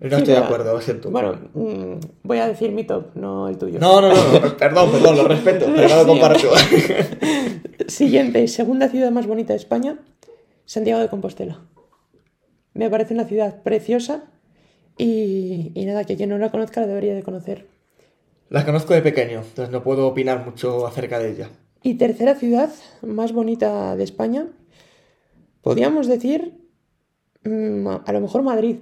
No 0.00 0.16
estoy 0.18 0.34
de 0.34 0.40
acuerdo, 0.40 0.72
lo 0.72 0.80
siento. 0.80 1.10
Bueno, 1.10 1.36
mm, 1.54 1.94
voy 2.22 2.38
a 2.38 2.48
decir 2.48 2.70
mi 2.72 2.84
top, 2.84 3.14
no 3.14 3.48
el 3.48 3.58
tuyo. 3.58 3.78
No, 3.80 4.00
no, 4.00 4.08
no, 4.08 4.56
perdón, 4.56 4.90
perdón, 4.90 5.16
lo 5.16 5.24
respeto, 5.28 5.66
pero 5.74 5.88
no 5.88 5.96
lo 5.96 6.06
comparto. 6.06 6.48
Siguiente, 7.86 8.46
segunda 8.48 8.88
ciudad 8.88 9.10
más 9.10 9.26
bonita 9.26 9.52
de 9.52 9.58
España, 9.58 9.98
Santiago 10.70 11.00
de 11.00 11.08
Compostela. 11.08 11.58
Me 12.74 12.88
parece 12.88 13.12
una 13.12 13.24
ciudad 13.24 13.60
preciosa 13.64 14.22
y, 14.96 15.72
y 15.74 15.84
nada, 15.84 16.04
que 16.04 16.16
quien 16.16 16.28
no 16.28 16.38
la 16.38 16.52
conozca 16.52 16.80
la 16.80 16.86
debería 16.86 17.12
de 17.12 17.24
conocer. 17.24 17.66
La 18.50 18.64
conozco 18.64 18.94
de 18.94 19.02
pequeño, 19.02 19.40
entonces 19.40 19.70
no 19.70 19.82
puedo 19.82 20.06
opinar 20.06 20.44
mucho 20.44 20.86
acerca 20.86 21.18
de 21.18 21.32
ella. 21.32 21.50
Y 21.82 21.94
tercera 21.94 22.36
ciudad 22.36 22.70
más 23.02 23.32
bonita 23.32 23.96
de 23.96 24.04
España, 24.04 24.46
podríamos 25.60 26.06
decir, 26.06 26.54
mm, 27.42 27.88
a 28.06 28.12
lo 28.12 28.20
mejor 28.20 28.42
Madrid. 28.42 28.76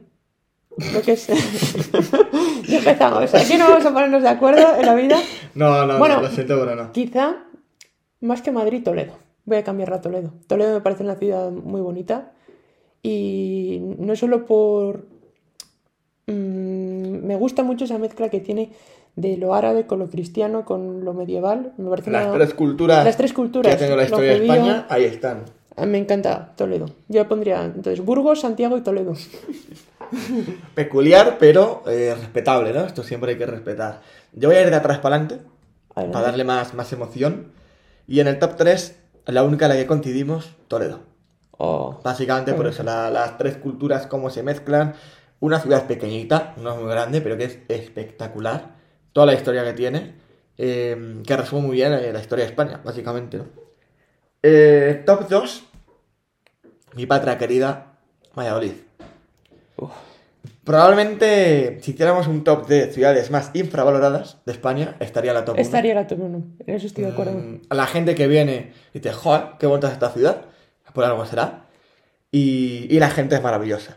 Lo 0.93 1.01
que 1.01 1.13
es... 1.13 1.27
ya 2.69 2.79
empezamos, 2.81 3.35
aquí 3.35 3.57
no 3.57 3.67
vamos 3.71 3.87
a 3.87 3.95
ponernos 3.95 4.23
de 4.23 4.29
acuerdo 4.29 4.77
en 4.79 4.85
la 4.85 4.95
vida. 4.95 5.19
No, 5.55 5.87
no, 5.87 5.99
Bueno. 5.99 6.17
no, 6.17 6.23
lo 6.25 6.29
siento, 6.29 6.61
pero 6.61 6.77
no. 6.77 6.93
Quizá 6.93 7.45
más 8.21 8.43
que 8.43 8.53
Madrid, 8.53 8.83
Toledo. 8.85 9.28
Voy 9.49 9.57
a 9.57 9.65
cambiar 9.65 9.93
a 9.95 10.01
Toledo. 10.03 10.33
Toledo 10.47 10.75
me 10.75 10.81
parece 10.83 11.03
una 11.05 11.15
ciudad 11.17 11.51
muy 11.51 11.81
bonita 11.81 12.33
y 13.03 13.81
no 13.99 14.15
solo 14.15 14.45
por... 14.45 15.07
mm, 16.27 16.33
me 17.27 17.37
gusta 17.37 17.63
mucho 17.63 17.85
esa 17.87 17.97
mezcla 17.99 18.29
que 18.29 18.41
tiene 18.41 18.73
de 19.17 19.37
lo 19.39 19.55
árabe 19.55 19.87
con 19.87 19.99
lo 20.01 20.09
cristiano, 20.11 20.65
con 20.67 21.05
lo 21.05 21.15
medieval. 21.15 21.73
Me 21.79 21.89
parece 21.89 22.11
Las 22.11 22.27
una- 22.27 22.35
tres 22.35 22.53
culturas, 22.55 23.05
Las 23.05 23.17
tres 23.17 23.33
culturas, 23.33 23.75
que 23.77 23.85
ha 23.85 23.97
la 23.97 24.05
historia 24.05 24.31
de. 24.33 24.43
España, 24.43 24.87
ahí 24.91 25.05
están. 25.05 25.45
Ah, 25.77 25.87
Me 25.87 25.97
encanta 25.99 26.53
Toledo. 26.57 26.87
Yo 27.09 27.27
pondría 27.27 27.65
entonces 27.65 28.05
Burgos, 28.05 28.41
Santiago 28.41 28.77
y 28.77 28.83
Toledo. 28.83 29.15
Peculiar, 30.75 31.37
pero 31.39 31.83
eh, 31.87 32.15
respetable, 32.19 32.73
¿no? 32.73 32.85
Esto 32.85 33.03
siempre 33.03 33.33
hay 33.33 33.39
que 33.39 33.47
respetar. 33.47 34.01
Yo 34.33 34.49
voy 34.49 34.57
a 34.59 34.63
ir 34.63 34.71
de 34.71 34.77
atrás 34.77 34.99
para 34.99 35.17
adelante, 35.17 35.45
Adelante. 35.95 36.13
para 36.13 36.27
darle 36.27 36.45
más, 36.45 36.75
más 36.75 36.93
emoción. 36.93 37.53
Y 38.07 38.21
en 38.21 38.27
el 38.29 38.39
top 38.39 38.57
3, 38.57 38.98
la 39.33 39.43
única 39.45 39.67
en 39.67 39.71
la 39.71 39.77
que 39.77 39.87
coincidimos, 39.87 40.51
Toledo. 40.69 41.01
Oh, 41.61 42.01
Básicamente 42.05 42.55
por 42.55 42.67
eso, 42.67 42.83
la- 42.83 43.11
las 43.11 43.37
tres 43.37 43.57
culturas 43.57 44.07
cómo 44.07 44.31
se 44.31 44.43
mezclan. 44.43 44.95
Una 45.41 45.61
ciudad 45.61 45.87
pequeñita, 45.87 46.55
no 46.57 46.77
muy 46.77 46.89
grande, 46.91 47.21
pero 47.21 47.37
que 47.37 47.45
es 47.45 47.59
espectacular. 47.69 48.77
Toda 49.13 49.27
la 49.27 49.35
historia 49.35 49.65
que 49.65 49.73
tiene, 49.73 50.15
eh, 50.57 51.23
que 51.27 51.37
resume 51.37 51.63
muy 51.67 51.77
bien 51.77 51.93
eh, 51.93 52.13
la 52.13 52.21
historia 52.21 52.45
de 52.45 52.51
España, 52.51 52.81
básicamente. 52.85 53.39
¿no? 53.39 53.45
Eh, 54.43 55.03
top 55.07 55.29
2, 55.29 55.65
mi 56.95 57.07
patria 57.07 57.37
querida, 57.39 57.99
Valladolid. 58.37 58.73
uf. 59.77 59.91
Probablemente, 60.69 61.79
si 61.81 61.93
hiciéramos 61.93 62.27
un 62.27 62.45
top 62.45 62.67
de 62.67 62.93
ciudades 62.93 63.31
más 63.31 63.51
infravaloradas 63.55 64.37
de 64.45 64.53
España, 64.53 64.97
estaría 65.01 65.33
la 65.33 65.47
top 65.47 65.55
1. 65.55 65.63
Estaría 65.63 65.95
la 65.95 66.07
top 66.07 66.21
1. 66.21 66.45
En 66.67 66.75
eso 66.75 66.87
estoy 66.87 67.05
de 67.05 67.11
acuerdo. 67.11 67.33
Mm, 67.33 67.63
a 67.71 67.75
la 67.75 67.87
gente 67.87 68.15
que 68.15 68.27
viene 68.27 68.75
y 68.93 68.99
dice, 68.99 69.15
joder, 69.15 69.45
qué 69.59 69.67
bonita 69.67 69.87
es 69.87 69.95
esta 69.95 70.11
ciudad, 70.11 70.43
por 70.93 71.05
algo 71.05 71.25
será. 71.25 71.65
Y, 72.31 72.87
y 72.95 72.99
la 73.01 73.09
gente 73.09 73.35
es 73.35 73.43
maravillosa. 73.43 73.97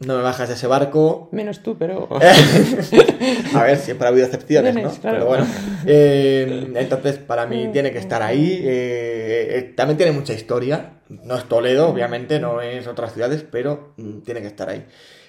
No 0.00 0.16
me 0.16 0.22
bajas 0.24 0.48
de 0.48 0.56
ese 0.56 0.66
barco. 0.66 1.28
Menos 1.30 1.62
tú, 1.62 1.78
pero. 1.78 2.08
A 3.54 3.62
ver, 3.62 3.78
siempre 3.78 4.06
ha 4.06 4.10
habido 4.10 4.26
excepciones, 4.26 4.74
¿no? 4.74 4.90
Claro. 4.90 5.18
Pero 5.18 5.26
bueno. 5.26 5.46
eh, 5.86 6.72
entonces, 6.74 7.18
para 7.18 7.46
mí 7.46 7.68
tiene 7.72 7.92
que 7.92 7.98
estar 7.98 8.20
ahí. 8.22 8.62
eh, 8.64 9.46
eh, 9.58 9.62
también 9.76 9.96
tiene 9.96 10.10
mucha 10.10 10.32
historia. 10.32 10.94
No 11.08 11.36
es 11.36 11.44
Toledo, 11.44 11.88
obviamente, 11.88 12.40
no 12.40 12.60
es 12.62 12.88
otras 12.88 13.12
ciudades, 13.12 13.44
pero 13.48 13.94
mm, 13.96 14.22
tiene 14.22 14.40
que 14.40 14.48
estar 14.48 14.68
ahí. 14.68 14.84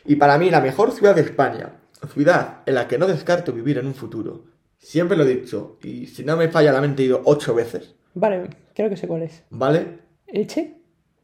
Y 0.10 0.16
para 0.16 0.40
mí, 0.40 0.50
la 0.50 0.60
mejor 0.60 0.92
ciudad 0.92 1.14
de 1.14 1.22
España, 1.22 1.70
ciudad 2.12 2.64
en 2.66 2.74
la 2.74 2.88
que 2.88 2.98
no 2.98 3.06
descarto 3.06 3.54
vivir 3.54 3.78
en 3.78 3.86
un 3.86 3.94
futuro, 3.94 4.46
siempre 4.80 5.16
lo 5.16 5.24
he 5.24 5.36
dicho, 5.36 5.78
y 5.84 6.08
si 6.08 6.24
no 6.24 6.36
me 6.36 6.50
falla 6.50 6.72
la 6.72 6.82
mente, 6.82 7.04
he 7.04 7.06
ido 7.06 7.22
ocho 7.26 7.54
veces, 7.54 7.94
Vale, 8.16 8.50
creo 8.74 8.90
que 8.90 8.98
sé 8.98 9.08
cuál 9.08 9.22
es. 9.22 9.44
¿vale? 9.52 10.00
¿Elche? 10.26 10.78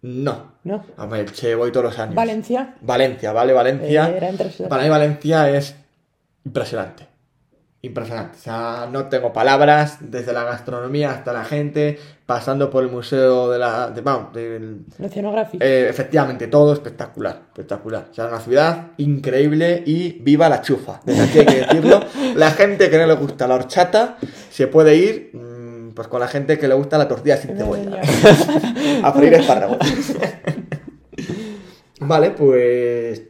No. 0.03 0.51
No. 0.63 0.85
A 0.97 1.07
ver, 1.07 1.31
che, 1.31 1.55
voy 1.55 1.71
todos 1.71 1.85
los 1.85 1.97
años. 1.97 2.13
¿Valencia? 2.13 2.75
Valencia, 2.81 3.33
¿vale? 3.33 3.53
Valencia. 3.53 4.07
Eh, 4.11 4.17
era. 4.17 4.69
Para 4.69 4.83
mí 4.83 4.89
Valencia 4.89 5.49
es 5.49 5.75
impresionante. 6.45 7.07
Impresionante. 7.85 8.37
O 8.37 8.41
sea, 8.41 8.89
no 8.91 9.05
tengo 9.09 9.31
palabras, 9.31 9.97
desde 9.99 10.33
la 10.33 10.43
gastronomía 10.43 11.11
hasta 11.11 11.31
la 11.33 11.45
gente, 11.45 11.99
pasando 12.25 12.71
por 12.71 12.83
el 12.83 12.89
museo 12.89 13.51
de 13.51 13.59
la... 13.59 13.91
De, 13.91 14.01
vamos, 14.01 14.33
del- 14.33 14.85
Oceanographic. 15.03 15.61
eh, 15.61 15.87
efectivamente, 15.87 16.47
todo 16.47 16.73
espectacular, 16.73 17.43
espectacular. 17.47 18.07
O 18.09 18.13
sea, 18.13 18.25
una 18.27 18.39
ciudad 18.39 18.87
increíble 18.97 19.83
y 19.85 20.13
viva 20.21 20.49
la 20.49 20.61
chufa. 20.61 20.99
Desde 21.05 21.21
aquí 21.23 21.39
hay 21.39 21.45
que 21.45 21.55
decirlo. 21.61 21.99
La 22.35 22.51
gente 22.51 22.89
que 22.89 22.97
no 22.97 23.05
le 23.05 23.13
gusta 23.13 23.47
la 23.47 23.55
horchata 23.55 24.17
se 24.49 24.67
puede 24.67 24.95
ir 24.95 25.29
mm, 25.33 25.91
pues 25.93 26.07
con 26.07 26.19
la 26.19 26.27
gente 26.27 26.57
que 26.57 26.67
le 26.67 26.73
gusta 26.73 26.97
la 26.97 27.07
tortilla 27.07 27.37
sin 27.37 27.55
cebolla. 27.55 28.01
A 29.03 29.11
freír 29.13 29.33
espárragos. 29.35 29.77
vale, 31.99 32.31
pues... 32.31 33.21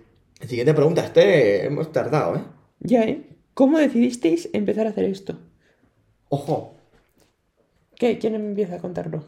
Siguiente 0.47 0.73
pregunta. 0.73 1.01
Este 1.03 1.65
hemos 1.65 1.91
tardado, 1.91 2.37
¿eh? 2.37 2.41
Ya, 2.79 3.03
¿eh? 3.03 3.21
¿Cómo 3.55 3.79
decidisteis 3.79 4.49
empezar 4.53 4.85
a 4.85 4.89
hacer 4.89 5.05
esto? 5.05 5.35
Ojo. 6.29 6.73
¿Qué? 7.95 8.19
¿Quién 8.19 8.35
empieza 8.35 8.75
a 8.75 8.79
contarlo? 8.79 9.23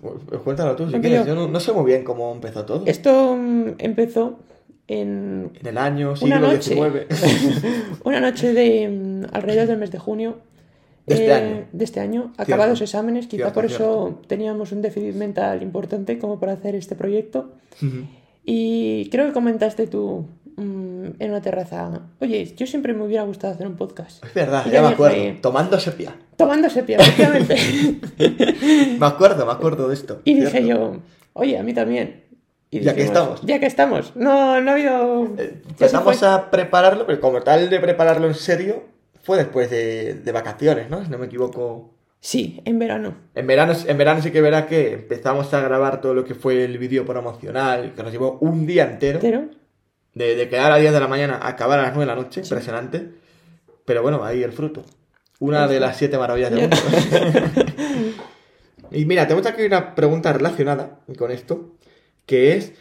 Pues 0.00 0.42
cuéntalo 0.42 0.76
tú 0.76 0.88
si 0.90 1.00
quieres. 1.00 1.26
Yo 1.26 1.34
no, 1.34 1.48
no 1.48 1.58
sé 1.58 1.72
muy 1.72 1.86
bien 1.86 2.04
cómo 2.04 2.30
empezó 2.32 2.64
todo. 2.66 2.84
Esto 2.86 3.34
mm, 3.36 3.76
empezó 3.78 4.38
en 4.88 5.50
En 5.58 5.66
el 5.66 5.78
año 5.78 6.08
una 6.08 6.16
siglo 6.16 6.40
noche. 6.40 6.74
XIX. 6.74 8.00
una 8.04 8.20
noche 8.20 8.52
de 8.52 8.88
mm, 8.88 9.34
alrededor 9.34 9.68
del 9.68 9.78
mes 9.78 9.90
de 9.90 9.98
junio. 9.98 10.36
De 11.06 11.14
este 11.14 11.26
eh, 11.26 11.32
año. 11.32 11.64
de 11.72 11.84
este 11.84 12.00
año, 12.00 12.22
Cierto. 12.34 12.42
acabados 12.42 12.80
exámenes, 12.82 13.26
quizá 13.26 13.44
Cierto, 13.44 13.54
por 13.54 13.64
eso 13.64 13.76
cierto. 14.06 14.22
teníamos 14.26 14.72
un 14.72 14.80
déficit 14.82 15.14
mental 15.14 15.62
importante 15.62 16.18
como 16.18 16.38
para 16.38 16.52
hacer 16.52 16.74
este 16.74 16.94
proyecto. 16.94 17.52
Y 18.44 19.08
creo 19.10 19.26
que 19.26 19.32
comentaste 19.32 19.86
tú 19.86 20.26
mm, 20.56 21.06
en 21.18 21.30
una 21.30 21.40
terraza, 21.40 22.02
oye, 22.20 22.54
yo 22.56 22.66
siempre 22.66 22.92
me 22.94 23.04
hubiera 23.04 23.22
gustado 23.24 23.54
hacer 23.54 23.66
un 23.66 23.76
podcast. 23.76 24.24
Es 24.24 24.34
verdad, 24.34 24.64
Y 24.66 24.70
ya 24.70 24.82
me 24.82 24.88
acuerdo. 24.88 25.16
Tomando 25.40 25.78
sepia. 25.78 26.14
Tomando 26.36 26.68
sepia, 26.70 26.96
efectivamente. 26.98 27.56
Me 28.98 29.06
acuerdo, 29.06 29.46
me 29.46 29.52
acuerdo 29.52 29.88
de 29.88 29.94
esto. 29.94 30.20
y 30.24 30.34
dije 30.40 30.66
yo, 30.66 30.96
oye, 31.34 31.58
a 31.58 31.62
mí 31.62 31.72
también. 31.74 32.24
Y 32.70 32.80
Ya 32.80 32.94
que 32.94 33.02
estamos. 33.04 33.40
Ya 33.42 33.60
que 33.60 33.66
estamos. 33.66 34.16
No, 34.16 34.60
no 34.60 34.70
ha 34.70 34.74
habido... 34.74 35.28
se 35.36 35.44
Empezamos 35.68 36.18
fue. 36.18 36.28
a 36.28 36.50
prepararlo, 36.50 37.06
pero 37.06 37.20
como 37.20 37.40
tal 37.42 37.70
de 37.70 37.78
prepararlo 37.78 38.26
en 38.26 38.34
serio, 38.34 38.82
fue 39.22 39.36
después 39.38 39.70
de, 39.70 40.14
de 40.14 40.32
vacaciones, 40.32 40.90
¿no? 40.90 41.04
Si 41.04 41.10
no 41.10 41.18
me 41.18 41.26
equivoco. 41.26 41.94
Sí, 42.20 42.60
en 42.64 42.78
verano. 42.80 43.14
En 43.34 43.46
verano, 43.46 43.74
en 43.86 43.98
verano 43.98 44.22
sí 44.22 44.30
que 44.32 44.40
verá 44.40 44.66
que 44.66 44.94
empezamos 44.94 45.52
a 45.54 45.60
grabar 45.60 46.00
todo 46.00 46.14
lo 46.14 46.24
que 46.24 46.34
fue 46.34 46.64
el 46.64 46.78
vídeo 46.78 47.04
promocional, 47.04 47.92
que 47.94 48.02
nos 48.02 48.10
llevó 48.10 48.38
un 48.40 48.66
día 48.66 48.84
entero. 48.84 49.18
Pero, 49.22 49.44
De, 50.14 50.36
de 50.36 50.48
quedar 50.48 50.72
a 50.72 50.76
10 50.76 50.92
de 50.92 51.00
la 51.00 51.08
mañana 51.08 51.36
a 51.36 51.48
acabar 51.48 51.78
a 51.80 51.82
las 51.82 51.94
9 51.94 52.10
de 52.10 52.16
la 52.16 52.22
noche, 52.22 52.40
impresionante. 52.40 53.10
Pero 53.84 54.02
bueno, 54.02 54.24
ahí 54.24 54.42
el 54.42 54.52
fruto. 54.52 54.84
Una 55.40 55.66
de 55.66 55.80
las 55.80 55.96
siete 55.96 56.16
maravillas 56.16 56.50
del 56.50 56.60
mundo. 56.60 56.76
y 58.90 59.04
mira, 59.04 59.26
tenemos 59.26 59.46
aquí 59.46 59.62
una 59.62 59.94
pregunta 59.94 60.32
relacionada 60.32 61.00
con 61.18 61.30
esto, 61.30 61.74
que 62.24 62.56
es 62.56 62.72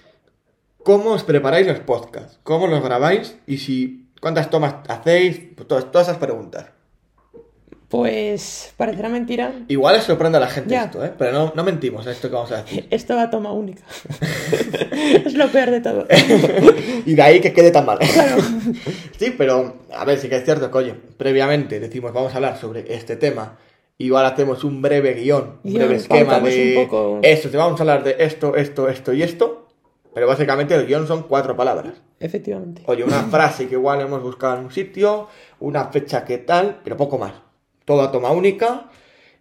¿cómo 0.83 1.11
os 1.11 1.23
preparáis 1.23 1.67
los 1.67 1.79
podcasts? 1.79 2.39
¿Cómo 2.43 2.67
los 2.67 2.83
grabáis? 2.83 3.37
Y 3.47 3.57
si 3.57 4.07
cuántas 4.21 4.49
tomas 4.49 4.75
hacéis, 4.87 5.41
Pues 5.55 5.67
todas, 5.67 5.91
todas 5.91 6.07
esas 6.07 6.19
preguntas. 6.19 6.67
Pues, 7.93 8.73
parecerá 8.75 9.07
mentira. 9.07 9.53
Igual 9.67 9.93
les 9.93 10.03
sorprende 10.03 10.39
a 10.39 10.41
la 10.41 10.47
gente 10.47 10.71
Ya. 10.71 10.85
esto, 10.85 11.05
¿eh? 11.05 11.11
Pero 11.15 11.31
no, 11.31 11.53
no 11.55 11.63
mentimos 11.63 12.03
en 12.07 12.13
esto 12.13 12.27
que 12.27 12.33
vamos 12.33 12.51
a 12.51 12.63
decir. 12.63 12.87
Esto 12.89 13.15
va 13.15 13.21
a 13.21 13.29
toma 13.29 13.51
única. 13.51 13.83
es 14.91 15.35
lo 15.35 15.47
peor 15.49 15.69
de 15.69 15.79
todo. 15.79 16.07
y 17.05 17.13
de 17.13 17.21
ahí 17.21 17.39
que 17.39 17.53
quede 17.53 17.69
tan 17.69 17.85
mal. 17.85 17.99
sí, 19.19 19.35
pero 19.37 19.75
a 19.95 20.05
ver, 20.05 20.17
sí 20.17 20.27
que 20.27 20.37
es 20.37 20.43
cierto 20.43 20.71
que, 20.71 20.77
oye, 20.79 20.95
previamente 21.17 21.79
decimos 21.79 22.11
vamos 22.13 22.33
a 22.33 22.37
hablar 22.37 22.57
sobre 22.57 22.91
este 22.95 23.15
tema. 23.15 23.59
Igual 23.99 24.25
hacemos 24.25 24.63
un 24.63 24.81
breve 24.81 25.13
guion, 25.13 25.59
un 25.63 25.73
breve 25.75 25.97
esquema 25.97 26.39
de 26.39 26.77
un 26.79 26.85
poco. 26.85 27.19
esto, 27.21 27.51
te 27.51 27.57
vamos 27.57 27.79
a 27.79 27.83
hablar 27.83 28.03
de 28.03 28.15
esto, 28.17 28.55
esto, 28.55 28.89
esto 28.89 29.13
y 29.13 29.21
esto. 29.21 29.67
Pero 30.15 30.25
básicamente 30.25 30.73
el 30.73 30.87
guion 30.87 31.05
son 31.05 31.23
cuatro 31.23 31.55
palabras. 31.55 31.93
Efectivamente. 32.19 32.81
Oye, 32.87 33.03
una 33.03 33.21
frase 33.21 33.67
que 33.67 33.75
igual 33.75 34.01
hemos 34.01 34.23
buscado 34.23 34.57
en 34.57 34.65
un 34.65 34.71
sitio, 34.71 35.27
una 35.59 35.85
fecha 35.89 36.25
que 36.25 36.39
tal, 36.39 36.79
pero 36.83 36.97
poco 36.97 37.19
más. 37.19 37.33
Todo 37.85 38.01
a 38.01 38.11
toma 38.11 38.31
única 38.31 38.89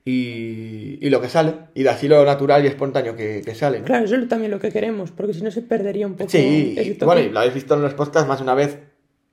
y, 0.04 0.98
y 1.00 1.10
lo 1.10 1.20
que 1.20 1.28
sale. 1.28 1.54
Y 1.74 1.82
de 1.82 1.90
así 1.90 2.08
lo 2.08 2.24
natural 2.24 2.64
y 2.64 2.68
espontáneo 2.68 3.14
que, 3.16 3.42
que 3.44 3.54
sale. 3.54 3.80
¿no? 3.80 3.84
Claro, 3.84 4.04
eso 4.04 4.16
es 4.16 4.28
también 4.28 4.50
lo 4.50 4.58
que 4.60 4.70
queremos, 4.70 5.10
porque 5.12 5.34
si 5.34 5.42
no 5.42 5.50
se 5.50 5.62
perdería 5.62 6.06
un 6.06 6.14
poco 6.14 6.30
Sí, 6.30 6.74
ese 6.76 6.90
y 6.90 6.94
toque. 6.94 7.04
bueno, 7.06 7.20
y 7.20 7.30
lo 7.30 7.38
habéis 7.38 7.54
visto 7.54 7.74
en 7.74 7.82
los 7.82 7.94
podcasts 7.94 8.28
más 8.28 8.40
una 8.40 8.54
vez. 8.54 8.78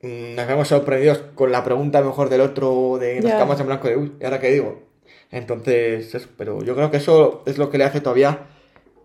mm, 0.01 0.35
Nos 0.35 0.47
vemos 0.47 0.67
sorprendidos 0.67 1.19
con 1.35 1.51
la 1.51 1.63
pregunta 1.63 2.01
mejor 2.01 2.29
del 2.29 2.41
otro, 2.41 2.97
de 2.99 3.15
nos 3.21 3.31
quedamos 3.31 3.59
en 3.59 3.65
blanco 3.67 3.87
de 3.87 3.97
uy, 3.97 4.11
¿y 4.19 4.23
ahora 4.25 4.39
qué 4.39 4.51
digo? 4.51 4.83
Entonces, 5.31 6.13
eso, 6.15 6.27
pero 6.37 6.63
yo 6.63 6.75
creo 6.75 6.89
que 6.91 6.97
eso 6.97 7.43
es 7.45 7.57
lo 7.57 7.69
que 7.69 7.77
le 7.77 7.83
hace 7.83 8.01
todavía 8.01 8.47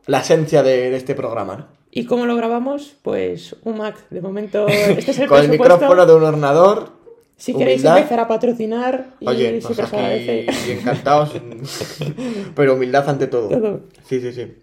la 0.06 0.20
esencia 0.20 0.62
de, 0.62 0.90
de 0.90 0.96
este 0.96 1.14
programa, 1.14 1.56
¿no? 1.56 1.68
¿Y 1.90 2.06
cómo 2.06 2.26
lo 2.26 2.34
grabamos? 2.34 2.96
Pues 3.02 3.54
un 3.62 3.78
Mac. 3.78 3.96
De 4.10 4.20
momento, 4.20 4.66
este 4.68 5.10
es 5.12 5.18
el 5.20 5.28
Con 5.28 5.40
el 5.40 5.48
micrófono 5.48 6.04
de 6.06 6.14
un 6.14 6.24
ordenador. 6.24 6.90
Si 7.36 7.52
queréis 7.52 7.80
humildad. 7.80 7.98
empezar 7.98 8.20
a 8.20 8.28
patrocinar 8.28 9.16
y 9.20 9.28
Oye, 9.28 9.60
pues 9.60 9.78
aquí 9.78 10.46
y 10.68 10.70
encantados, 10.70 11.32
pero 12.54 12.74
humildad 12.74 13.08
ante 13.08 13.26
todo. 13.26 13.48
Todo. 13.48 13.80
Sí, 14.08 14.20
sí, 14.20 14.32
sí. 14.32 14.54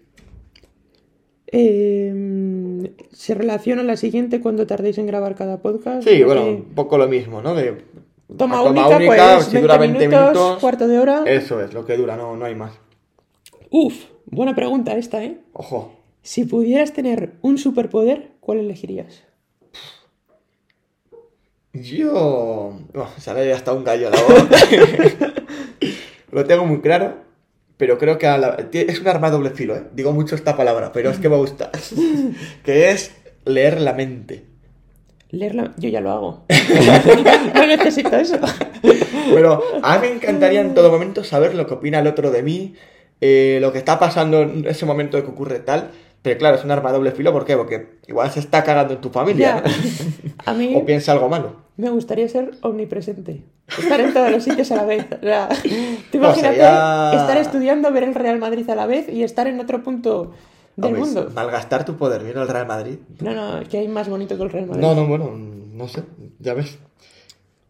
Eh, 1.54 2.92
se 3.12 3.34
relaciona 3.34 3.82
la 3.82 3.98
siguiente 3.98 4.40
cuando 4.40 4.66
tardéis 4.66 4.96
en 4.96 5.06
grabar 5.06 5.34
cada 5.34 5.60
podcast. 5.60 6.02
Sí, 6.08 6.22
bueno, 6.24 6.46
un 6.46 6.74
poco 6.74 6.96
lo 6.96 7.08
mismo, 7.08 7.42
¿no? 7.42 7.54
De, 7.54 7.76
Toma, 8.36 8.58
a 8.58 8.62
única, 8.62 8.98
pues 9.04 9.44
si 9.44 9.58
dura 9.58 9.76
20 9.76 10.08
minutos, 10.08 10.58
cuarto 10.58 10.88
de 10.88 10.98
hora. 10.98 11.24
eso 11.26 11.60
es 11.60 11.74
lo 11.74 11.84
que 11.84 11.96
dura, 11.96 12.16
no, 12.16 12.36
no 12.36 12.44
hay 12.46 12.54
más. 12.54 12.72
Uf, 13.70 14.06
buena 14.26 14.54
pregunta 14.54 14.96
esta, 14.96 15.22
¿eh? 15.22 15.38
Ojo. 15.52 15.92
Si 16.22 16.44
pudieras 16.44 16.92
tener 16.92 17.34
un 17.42 17.58
superpoder, 17.58 18.30
¿cuál 18.40 18.58
elegirías? 18.58 19.24
Yo. 21.72 22.78
Oh, 22.94 23.08
sale 23.18 23.52
hasta 23.52 23.72
un 23.72 23.84
gallo 23.84 24.08
a 24.08 24.10
la 24.10 24.20
voz. 24.22 24.48
Lo 26.30 26.44
tengo 26.44 26.66
muy 26.66 26.80
claro. 26.80 27.14
Pero 27.78 27.98
creo 27.98 28.16
que 28.18 28.26
a 28.28 28.38
la- 28.38 28.56
es 28.72 29.00
un 29.00 29.08
arma 29.08 29.28
de 29.28 29.32
doble 29.36 29.50
filo, 29.50 29.74
¿eh? 29.74 29.84
Digo 29.92 30.12
mucho 30.12 30.34
esta 30.36 30.56
palabra, 30.56 30.92
pero 30.92 31.10
es 31.10 31.18
que 31.18 31.28
me 31.28 31.36
gusta. 31.36 31.70
que 32.64 32.90
es 32.90 33.12
leer 33.44 33.80
la 33.80 33.92
mente. 33.92 34.44
Leerla, 35.30 35.72
yo 35.78 35.88
ya 35.88 36.00
lo 36.00 36.12
hago. 36.12 36.44
no 37.54 37.66
necesito 37.66 38.14
eso. 38.16 38.36
Pero 39.34 39.62
a 39.82 39.98
mí 39.98 40.08
me 40.08 40.14
encantaría 40.14 40.60
en 40.60 40.74
todo 40.74 40.90
momento 40.92 41.24
saber 41.24 41.54
lo 41.54 41.66
que 41.66 41.74
opina 41.74 41.98
el 42.00 42.06
otro 42.06 42.30
de 42.30 42.42
mí, 42.42 42.74
eh, 43.22 43.58
lo 43.60 43.72
que 43.72 43.78
está 43.78 43.98
pasando 43.98 44.42
en 44.42 44.66
ese 44.68 44.84
momento 44.84 45.16
de 45.16 45.24
que 45.24 45.30
ocurre 45.30 45.58
tal. 45.58 45.90
Pero 46.20 46.38
claro, 46.38 46.56
es 46.56 46.64
un 46.64 46.70
arma 46.70 46.90
de 46.92 46.98
doble 46.98 47.12
filo, 47.12 47.32
¿por 47.32 47.44
qué? 47.46 47.56
Porque 47.56 47.98
igual 48.06 48.30
se 48.30 48.38
está 48.40 48.62
cagando 48.62 48.94
en 48.94 49.00
tu 49.00 49.10
familia. 49.10 49.62
¿no? 49.64 49.72
A 50.44 50.52
mí 50.52 50.74
o 50.76 50.84
piensa 50.84 51.12
algo 51.12 51.28
malo. 51.28 51.61
Me 51.76 51.90
gustaría 51.90 52.28
ser 52.28 52.52
omnipresente. 52.62 53.42
Estar 53.66 54.00
en 54.00 54.12
todos 54.12 54.30
los 54.30 54.44
sitios 54.44 54.70
a 54.72 54.76
la 54.76 54.84
vez. 54.84 55.06
O 55.10 55.24
sea, 55.24 55.48
No, 56.12 56.18
imagínate 56.18 56.56
estar 56.56 57.36
estudiando, 57.38 57.90
ver 57.92 58.04
el 58.04 58.14
Real 58.14 58.38
Madrid 58.38 58.68
a 58.68 58.74
la 58.74 58.86
vez 58.86 59.08
y 59.08 59.22
estar 59.22 59.46
en 59.46 59.58
otro 59.60 59.82
punto 59.82 60.32
del 60.76 60.94
Hombre, 60.94 61.00
mundo. 61.00 61.30
Malgastar 61.34 61.84
tu 61.84 61.96
poder, 61.96 62.22
viene 62.22 62.40
el 62.40 62.48
Real 62.48 62.66
Madrid. 62.66 62.98
No, 63.20 63.32
no, 63.34 63.66
que 63.68 63.78
hay 63.78 63.88
más 63.88 64.08
bonito 64.08 64.36
que 64.36 64.42
el 64.42 64.50
Real 64.50 64.66
Madrid. 64.66 64.82
No, 64.82 64.94
no, 64.94 65.06
bueno, 65.06 65.30
no 65.34 65.88
sé, 65.88 66.02
ya 66.38 66.54
ves. 66.54 66.78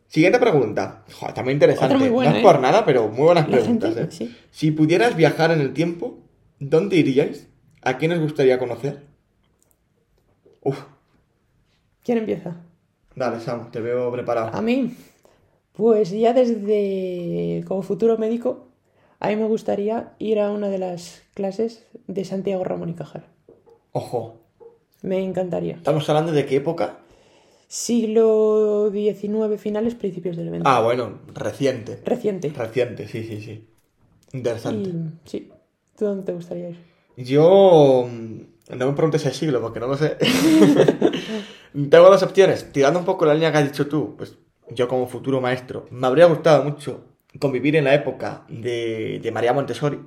Siguiente 0.09 0.39
pregunta. 0.39 1.05
Joder, 1.15 1.35
también 1.35 1.57
interesante. 1.57 1.95
Otra 1.95 1.99
muy 1.99 2.11
buena, 2.11 2.31
no 2.33 2.37
es 2.37 2.43
¿eh? 2.43 2.47
por 2.47 2.61
nada, 2.61 2.85
pero 2.85 3.09
muy 3.09 3.25
buenas 3.25 3.49
La 3.49 3.57
preguntas, 3.57 3.95
gente, 3.95 4.09
¿eh? 4.09 4.17
sí. 4.17 4.37
Si 4.51 4.71
pudieras 4.71 5.17
viajar 5.17 5.53
en 5.53 5.61
el 5.61 5.73
tiempo, 5.73 6.19
¿dónde 6.59 6.97
iríais? 6.97 7.49
¿A 7.83 7.97
quién 7.97 8.13
os 8.13 8.21
gustaría 8.21 8.59
conocer? 8.59 9.05
Uf, 10.63 10.79
¿Quién 12.05 12.19
empieza? 12.19 12.57
Dale, 13.17 13.41
Sam, 13.41 13.71
te 13.71 13.81
veo 13.81 14.11
preparado. 14.13 14.57
A 14.57 14.61
mí, 14.63 14.95
pues 15.73 16.11
ya 16.11 16.33
desde 16.33 17.65
como 17.67 17.83
futuro 17.83 18.19
médico, 18.19 18.67
a 19.21 19.29
mí 19.29 19.37
me 19.37 19.47
gustaría 19.47 20.13
ir 20.19 20.39
a 20.41 20.51
una 20.51 20.69
de 20.69 20.79
las 20.79 21.23
clases 21.35 21.87
de 22.07 22.25
Santiago 22.25 22.65
Ramón 22.65 22.89
y 22.91 22.95
Cajal. 22.95 23.25
Ojo, 23.93 24.41
Me 25.03 25.23
encantaría. 25.23 25.75
¿estamos 25.77 26.09
hablando 26.09 26.33
de 26.33 26.47
qué 26.47 26.57
época? 26.57 26.99
Siglo 27.69 28.91
XIX, 28.93 29.59
finales, 29.59 29.95
principios 29.95 30.37
del 30.37 30.51
XX. 30.51 30.63
Ah, 30.65 30.83
bueno, 30.83 31.21
reciente. 31.35 32.01
Reciente. 32.05 32.51
Reciente, 32.51 33.09
sí, 33.09 33.25
sí, 33.25 33.41
sí. 33.41 33.67
Interesante. 34.35 34.91
Y 34.91 35.11
sí, 35.25 35.51
¿tú 35.97 36.05
dónde 36.05 36.25
te 36.25 36.33
gustaría 36.33 36.71
ir? 36.71 36.77
Yo. 37.17 38.07
No 38.71 38.87
me 38.87 38.93
preguntes 38.93 39.25
el 39.27 39.33
siglo 39.33 39.61
porque 39.61 39.81
no 39.81 39.87
lo 39.89 39.97
sé. 39.97 40.17
Tengo 41.91 42.11
dos 42.11 42.23
opciones. 42.23 42.73
Tirando 42.73 42.99
un 42.99 43.05
poco 43.05 43.25
la 43.27 43.35
línea 43.35 43.51
que 43.53 43.59
has 43.59 43.65
dicho 43.65 43.87
tú, 43.87 44.15
pues 44.17 44.37
yo 44.71 44.89
como 44.89 45.07
futuro 45.09 45.41
maestro, 45.41 45.87
me 45.91 46.07
habría 46.07 46.27
gustado 46.27 46.63
mucho 46.65 47.05
convivir 47.39 47.77
en 47.77 47.85
la 47.85 47.95
época 47.95 48.45
de, 48.49 49.21
de 49.23 49.31
María 49.33 49.53
Montessori, 49.53 49.99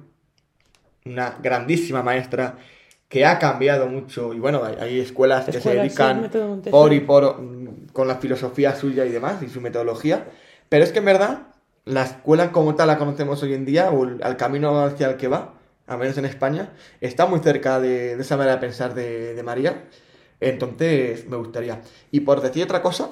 una 1.06 1.38
grandísima 1.42 2.02
maestra 2.04 2.58
que 3.08 3.26
ha 3.26 3.38
cambiado 3.40 3.88
mucho. 3.88 4.34
Y 4.34 4.40
bueno, 4.40 4.64
hay, 4.64 4.76
hay 4.80 5.00
escuelas 5.00 5.46
que 5.46 5.54
se 5.54 5.62
sí, 5.62 5.70
dedican 5.70 6.24
el 6.24 6.48
Montessori. 6.48 6.72
por 6.72 6.94
y 6.94 7.00
por 7.02 7.42
mm, 7.42 7.88
con 7.94 8.08
la 8.08 8.16
filosofía 8.16 8.76
suya 8.76 9.06
y 9.06 9.10
demás 9.12 9.42
y 9.44 9.50
su 9.50 9.62
metodología. 9.62 10.28
Pero 10.70 10.84
es 10.84 10.92
que 10.92 11.00
en 11.00 11.06
verdad, 11.06 11.48
la 11.86 12.04
escuela 12.04 12.52
como 12.52 12.76
tal 12.76 12.88
la 12.88 12.98
conocemos 12.98 13.42
hoy 13.44 13.54
en 13.54 13.66
día, 13.66 13.90
o 13.92 14.04
el- 14.06 14.24
al 14.24 14.38
camino 14.38 14.80
hacia 14.84 15.10
el 15.12 15.18
que 15.18 15.28
va, 15.28 15.55
al 15.88 15.98
menos 16.00 16.18
en 16.18 16.26
España, 16.26 16.74
está 17.02 17.26
muy 17.26 17.40
cerca 17.40 17.80
de, 17.80 18.16
de 18.16 18.22
esa 18.22 18.38
manera 18.38 18.56
de 18.56 18.62
pensar 18.62 18.94
de, 18.96 19.34
de 19.36 19.44
María. 19.44 19.84
Entonces, 20.42 21.28
me 21.28 21.38
gustaría. 21.38 21.82
Y 22.12 22.22
por 22.22 22.42
decir 22.42 22.64
otra 22.64 22.82
cosa, 22.82 23.12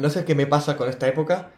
no 0.00 0.08
sé 0.10 0.24
qué 0.24 0.34
me 0.34 0.46
pasa 0.46 0.76
con 0.76 0.88
esta 0.88 1.06
época, 1.08 1.50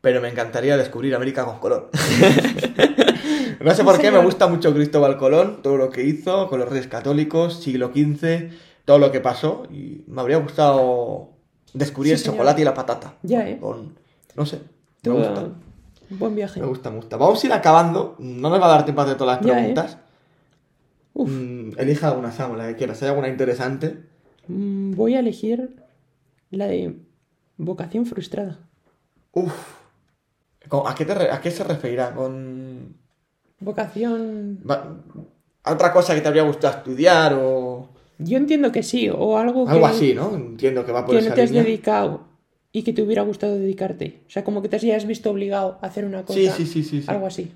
pero 0.00 0.20
me 0.20 0.28
encantaría 0.28 0.76
descubrir 0.76 1.14
América 1.14 1.44
con 1.44 1.58
Colón. 1.58 1.86
no 3.60 3.74
sé 3.74 3.84
por 3.84 3.98
qué, 4.00 4.10
me 4.10 4.18
gusta 4.22 4.46
mucho 4.46 4.72
Cristóbal 4.74 5.16
Colón, 5.18 5.62
todo 5.62 5.76
lo 5.76 5.90
que 5.90 6.02
hizo 6.04 6.48
con 6.48 6.60
los 6.60 6.68
reyes 6.68 6.86
católicos, 6.88 7.62
siglo 7.62 7.88
XV, 7.94 8.50
todo 8.84 8.98
lo 8.98 9.12
que 9.12 9.20
pasó, 9.20 9.66
y 9.70 10.04
me 10.06 10.20
habría 10.20 10.38
gustado 10.38 11.30
descubrir 11.72 12.10
Sí, 12.10 12.14
el 12.14 12.18
señor. 12.20 12.34
chocolate 12.36 12.62
y 12.62 12.64
la 12.64 12.74
patata. 12.74 13.14
Ya, 13.22 13.48
¿eh? 13.48 13.58
Con- 13.60 13.94
no 14.34 14.46
sé, 14.46 14.60
me 15.04 15.12
gusta. 15.12 15.48
Buen 16.18 16.34
viaje. 16.34 16.60
Me 16.60 16.66
gusta, 16.66 16.90
me 16.90 16.96
gusta. 16.96 17.16
Vamos 17.16 17.42
a 17.42 17.46
ir 17.46 17.52
acabando. 17.52 18.16
No 18.18 18.50
nos 18.50 18.60
va 18.60 18.66
a 18.66 18.70
dar 18.70 18.84
tiempo 18.84 19.00
a 19.00 19.04
hacer 19.04 19.16
todas 19.16 19.38
las 19.38 19.46
Ya, 19.46 19.52
¿eh? 19.52 19.56
preguntas. 19.58 19.98
Uf. 21.14 21.30
Mm, 21.30 21.70
elija 21.78 22.08
alguna, 22.08 22.32
Sam, 22.32 22.56
la 22.56 22.68
que 22.68 22.76
quieras. 22.76 23.02
¿Hay 23.02 23.08
alguna 23.08 23.28
interesante? 23.28 24.02
Mm, 24.48 24.94
Voy 24.94 25.14
a 25.14 25.20
elegir 25.20 25.76
la 26.50 26.66
de 26.66 26.96
vocación 27.58 28.06
frustrada. 28.06 28.58
Uf. 29.32 29.52
¿Con- 30.68 30.86
¿A 30.86 30.94
qué, 30.94 31.04
te 31.04 31.14
re- 31.14 31.30
¿A 31.30 31.40
qué 31.40 31.50
se 31.50 31.64
referirá? 31.64 32.14
¿Con 32.14 32.96
Vocación... 33.60 34.60
a 35.64 35.72
otra 35.72 35.92
cosa 35.92 36.14
que 36.14 36.20
te 36.20 36.28
habría 36.28 36.42
gustado 36.42 36.78
estudiar 36.78 37.34
o 37.40 37.88
Yo 38.18 38.36
entiendo 38.36 38.72
que 38.72 38.82
sí, 38.82 39.08
o 39.08 39.36
algo 39.38 39.64
que, 39.66 39.70
algo 39.72 39.86
así, 39.86 40.14
¿no? 40.14 40.34
Entiendo 40.34 40.84
que 40.84 40.92
va 40.92 41.04
por 41.04 41.14
que 41.14 41.20
esa 41.20 41.28
no 41.30 41.34
te 41.36 41.42
has 41.42 41.50
línea. 41.50 41.62
dedicado 41.64 42.24
y 42.72 42.82
que 42.82 42.92
te 42.92 43.02
hubiera 43.02 43.22
gustado 43.22 43.58
dedicarte. 43.58 44.22
O 44.26 44.30
sea, 44.30 44.44
como 44.44 44.62
que 44.62 44.68
te 44.68 44.76
hayas 44.76 45.06
visto 45.06 45.30
obligado 45.30 45.78
a 45.82 45.86
hacer 45.86 46.04
una 46.04 46.22
cosa. 46.24 46.38
Sí, 46.38 46.48
sí, 46.48 46.66
sí, 46.66 46.82
sí, 46.82 47.02
sí. 47.02 47.06
Algo 47.08 47.26
así. 47.26 47.52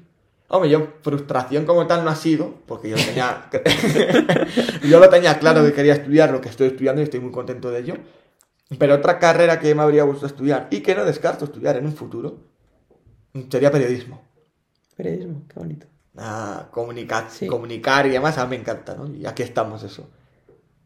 Hombre, 0.48 0.70
yo 0.70 0.94
frustración 1.02 1.64
como 1.64 1.86
tal 1.88 2.04
no 2.04 2.10
ha 2.10 2.14
sido, 2.14 2.54
porque 2.66 2.90
yo 2.90 2.96
tenía 2.96 3.48
yo 4.88 5.00
lo 5.00 5.08
tenía 5.08 5.38
claro 5.40 5.64
que 5.64 5.72
quería 5.72 5.94
estudiar 5.94 6.30
lo 6.30 6.40
que 6.40 6.48
estoy 6.48 6.68
estudiando 6.68 7.00
y 7.00 7.04
estoy 7.04 7.18
muy 7.20 7.32
contento 7.32 7.70
de 7.70 7.80
ello. 7.80 7.94
Pero 8.78 8.94
otra 8.94 9.18
carrera 9.18 9.58
que 9.58 9.74
me 9.74 9.82
habría 9.82 10.04
gustado 10.04 10.26
estudiar 10.28 10.68
y 10.70 10.80
que 10.80 10.94
no 10.94 11.04
descarto 11.04 11.44
estudiar 11.46 11.76
en 11.76 11.86
un 11.86 11.92
futuro 11.94 12.38
sería 13.50 13.70
periodismo. 13.70 14.22
Periodismo, 14.96 15.42
qué 15.48 15.58
bonito. 15.58 15.86
Ah, 16.16 16.68
comunicar, 16.70 17.26
Sí. 17.30 17.46
comunicar 17.46 18.06
y 18.06 18.10
demás, 18.10 18.38
a 18.38 18.44
mí 18.44 18.50
me 18.50 18.56
encanta, 18.56 18.94
¿no? 18.94 19.12
Y 19.14 19.26
aquí 19.26 19.42
estamos, 19.42 19.82
eso. 19.82 20.08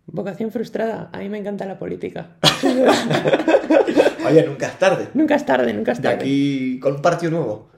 Vocación 0.07 0.51
frustrada, 0.51 1.09
a 1.13 1.19
mí 1.19 1.29
me 1.29 1.39
encanta 1.39 1.67
la 1.67 1.79
política. 1.79 2.37
Oye, 4.27 4.47
nunca 4.47 4.67
es 4.67 4.79
tarde. 4.79 5.09
nunca 5.15 5.35
es 5.35 5.47
tarde, 5.47 5.73
nunca 5.75 5.93
es 5.93 5.99
De 5.99 6.03
tarde. 6.09 6.17
aquí 6.21 6.79
con 6.81 6.95
un 6.95 7.03
partido 7.03 7.33
nuevo. 7.33 7.69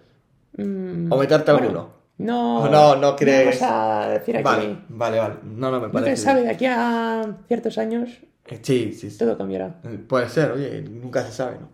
Mm, 0.56 1.10
O 1.12 1.16
meterte 1.18 1.52
bueno, 1.52 1.66
alguno. 1.66 1.90
No, 2.18 2.68
no, 2.68 2.96
no 2.96 3.16
crees. 3.16 3.60
Vamos 3.60 3.74
a 3.74 4.08
decir 4.10 4.36
aquí. 4.36 4.44
Vale, 4.44 4.76
vale, 4.88 5.18
vale. 5.18 5.34
No, 5.44 5.70
no 5.70 5.80
me 5.80 5.86
Nunca 5.86 6.00
parece. 6.00 6.16
se 6.16 6.22
sabe, 6.24 6.42
de 6.42 6.50
aquí 6.50 6.66
a 6.66 7.36
ciertos 7.48 7.78
años 7.78 8.10
Eh, 8.46 8.60
Sí, 8.62 8.92
sí, 8.92 9.10
sí. 9.10 9.18
todo 9.18 9.36
cambiará. 9.38 9.80
Puede 10.08 10.28
ser, 10.28 10.52
oye, 10.52 10.82
nunca 10.82 11.24
se 11.24 11.32
sabe, 11.32 11.56
¿no? 11.60 11.68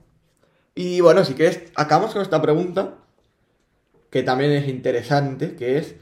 Y 0.74 1.00
bueno, 1.00 1.24
si 1.24 1.34
quieres, 1.34 1.62
acabamos 1.74 2.12
con 2.12 2.22
esta 2.22 2.40
pregunta, 2.40 2.94
que 4.10 4.22
también 4.22 4.52
es 4.52 4.68
interesante, 4.68 5.56
que 5.56 5.78
es, 5.78 5.96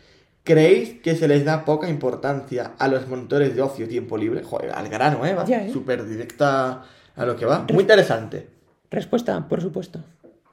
¿creéis 0.45 1.01
que 1.01 1.17
se 1.17 1.29
les 1.29 1.45
da 1.45 1.65
poca 1.65 1.89
importancia 1.89 2.73
a 2.79 2.89
los 2.89 3.09
monitores 3.09 3.57
de 3.57 3.63
ocio 3.63 3.89
tiempo 3.89 4.19
libre? 4.19 4.43
Joder, 4.43 4.73
al 4.73 4.89
grano, 4.89 5.25
¿eh? 5.25 5.35
Va 5.35 5.45
Ya, 5.47 5.65
¿eh? 5.65 5.73
Súper 5.73 6.05
directa 6.07 6.83
a 7.17 7.25
lo 7.25 7.35
que 7.37 7.47
va. 7.47 7.65
Muy 7.73 7.83
interesante. 7.83 8.49
Respuesta, 8.91 9.49
por 9.49 9.61
supuesto. 9.61 10.01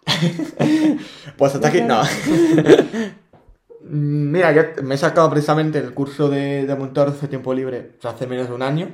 Pues 1.37 1.55
hasta 1.55 1.69
aquí, 1.69 1.81
no. 1.81 2.01
Mira, 3.81 4.51
yo 4.53 4.83
me 4.83 4.95
he 4.95 4.97
sacado 4.97 5.29
precisamente 5.29 5.79
el 5.79 5.93
curso 5.93 6.29
de, 6.29 6.65
de 6.65 6.75
monitor 6.75 7.19
de 7.19 7.27
tiempo 7.27 7.53
libre 7.53 7.91
o 7.97 8.01
sea, 8.01 8.11
hace 8.11 8.27
menos 8.27 8.47
de 8.47 8.53
un 8.53 8.61
año 8.61 8.89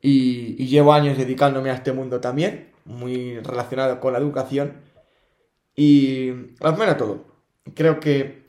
y, 0.00 0.54
y 0.62 0.66
llevo 0.68 0.92
años 0.92 1.18
dedicándome 1.18 1.70
a 1.70 1.74
este 1.74 1.92
mundo 1.92 2.20
también, 2.20 2.70
muy 2.84 3.38
relacionado 3.40 3.98
con 3.98 4.12
la 4.12 4.18
educación 4.18 4.74
y 5.74 6.30
al 6.60 6.76
menos 6.76 6.96
todo. 6.96 7.24
Creo 7.74 7.98
que 7.98 8.44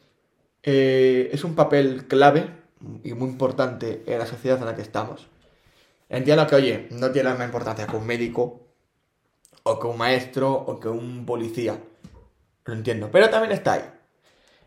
eh, 0.63 1.29
es 1.31 1.43
un 1.43 1.55
papel 1.55 2.07
clave 2.07 2.49
y 3.03 3.13
muy 3.13 3.29
importante 3.29 4.03
en 4.05 4.19
la 4.19 4.25
sociedad 4.25 4.59
en 4.59 4.65
la 4.65 4.75
que 4.75 4.81
estamos. 4.81 5.27
Entiendo 6.09 6.45
que, 6.47 6.55
oye, 6.55 6.87
no 6.91 7.11
tiene 7.11 7.25
la 7.25 7.31
misma 7.31 7.45
importancia 7.45 7.87
que 7.87 7.95
un 7.95 8.05
médico 8.05 8.64
o 9.67 9.79
que 9.79 9.87
un 9.87 9.97
maestro 9.97 10.53
o 10.53 10.79
que 10.79 10.87
un 10.87 11.25
policía. 11.25 11.79
Lo 12.65 12.73
entiendo, 12.73 13.09
pero 13.11 13.29
también 13.29 13.51
está 13.51 13.73
ahí. 13.73 13.83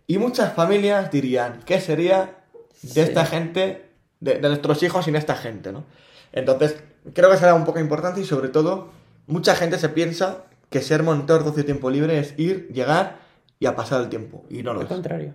Y 0.07 0.19
muchas 0.19 0.53
familias 0.55 1.11
dirían, 1.11 1.61
¿qué 1.65 1.81
sería 1.81 2.37
de 2.83 2.89
Sí. 2.89 3.01
esta 3.01 3.25
gente, 3.27 3.91
de, 4.21 4.35
de 4.39 4.49
nuestros 4.49 4.83
hijos 4.83 5.05
sin 5.05 5.17
esta 5.17 5.35
gente, 5.37 5.73
¿no? 5.73 5.85
Entonces, 6.33 6.83
creo 7.15 7.31
que 7.31 7.37
será 7.37 7.55
un 7.55 7.65
poco 7.65 7.79
importante 7.81 8.21
y 8.21 8.25
sobre 8.25 8.49
todo, 8.49 8.91
mucha 9.27 9.55
gente 9.55 9.79
se 9.79 9.89
piensa 9.89 10.45
que 10.71 10.81
ser 10.83 11.03
monitor 11.03 11.53
de 11.55 11.65
tiempo 11.65 11.91
libre 11.91 12.19
es 12.19 12.35
ir, 12.39 12.69
llegar 12.73 13.19
y 13.59 13.67
a 13.67 13.75
pasar 13.77 14.01
el 14.03 14.09
tiempo. 14.09 14.45
Y 14.51 14.63
no 14.63 14.75
lo 14.75 14.81
Al 14.81 14.87
es. 14.87 14.93
contrario. 14.93 15.35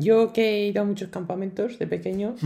Yo 0.00 0.32
que 0.32 0.48
he 0.48 0.66
ido 0.68 0.82
a 0.82 0.84
muchos 0.84 1.08
campamentos 1.08 1.76
de 1.80 1.88
pequeño, 1.88 2.36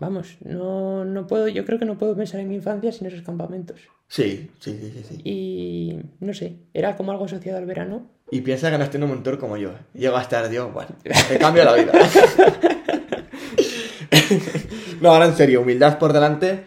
vamos, 0.00 0.38
no, 0.44 1.04
no 1.04 1.28
puedo, 1.28 1.46
yo 1.46 1.64
creo 1.64 1.78
que 1.78 1.84
no 1.84 1.98
puedo 1.98 2.16
pensar 2.16 2.40
en 2.40 2.48
mi 2.48 2.56
infancia 2.56 2.90
sin 2.90 3.06
esos 3.06 3.22
campamentos. 3.22 3.78
Sí, 4.08 4.50
sí, 4.58 4.76
sí, 4.80 4.92
sí, 4.92 5.04
sí. 5.08 5.20
Y 5.22 6.00
no 6.18 6.34
sé, 6.34 6.56
era 6.74 6.96
como 6.96 7.12
algo 7.12 7.26
asociado 7.26 7.58
al 7.58 7.66
verano. 7.66 8.10
Y 8.28 8.40
piensa 8.40 8.72
que 8.72 8.78
no 8.78 8.82
estoy 8.82 8.98
en 8.98 9.04
un 9.04 9.10
monitor 9.10 9.38
como 9.38 9.56
yo. 9.56 9.70
¿eh? 9.70 9.78
Llego 9.94 10.16
a 10.16 10.22
estar 10.22 10.50
yo, 10.50 10.70
bueno, 10.70 10.96
te 11.04 11.38
cambia 11.38 11.64
la 11.64 11.74
vida. 11.74 11.92
no, 15.00 15.12
ahora 15.12 15.26
en 15.26 15.36
serio, 15.36 15.60
humildad 15.60 15.98
por 15.98 16.12
delante. 16.12 16.64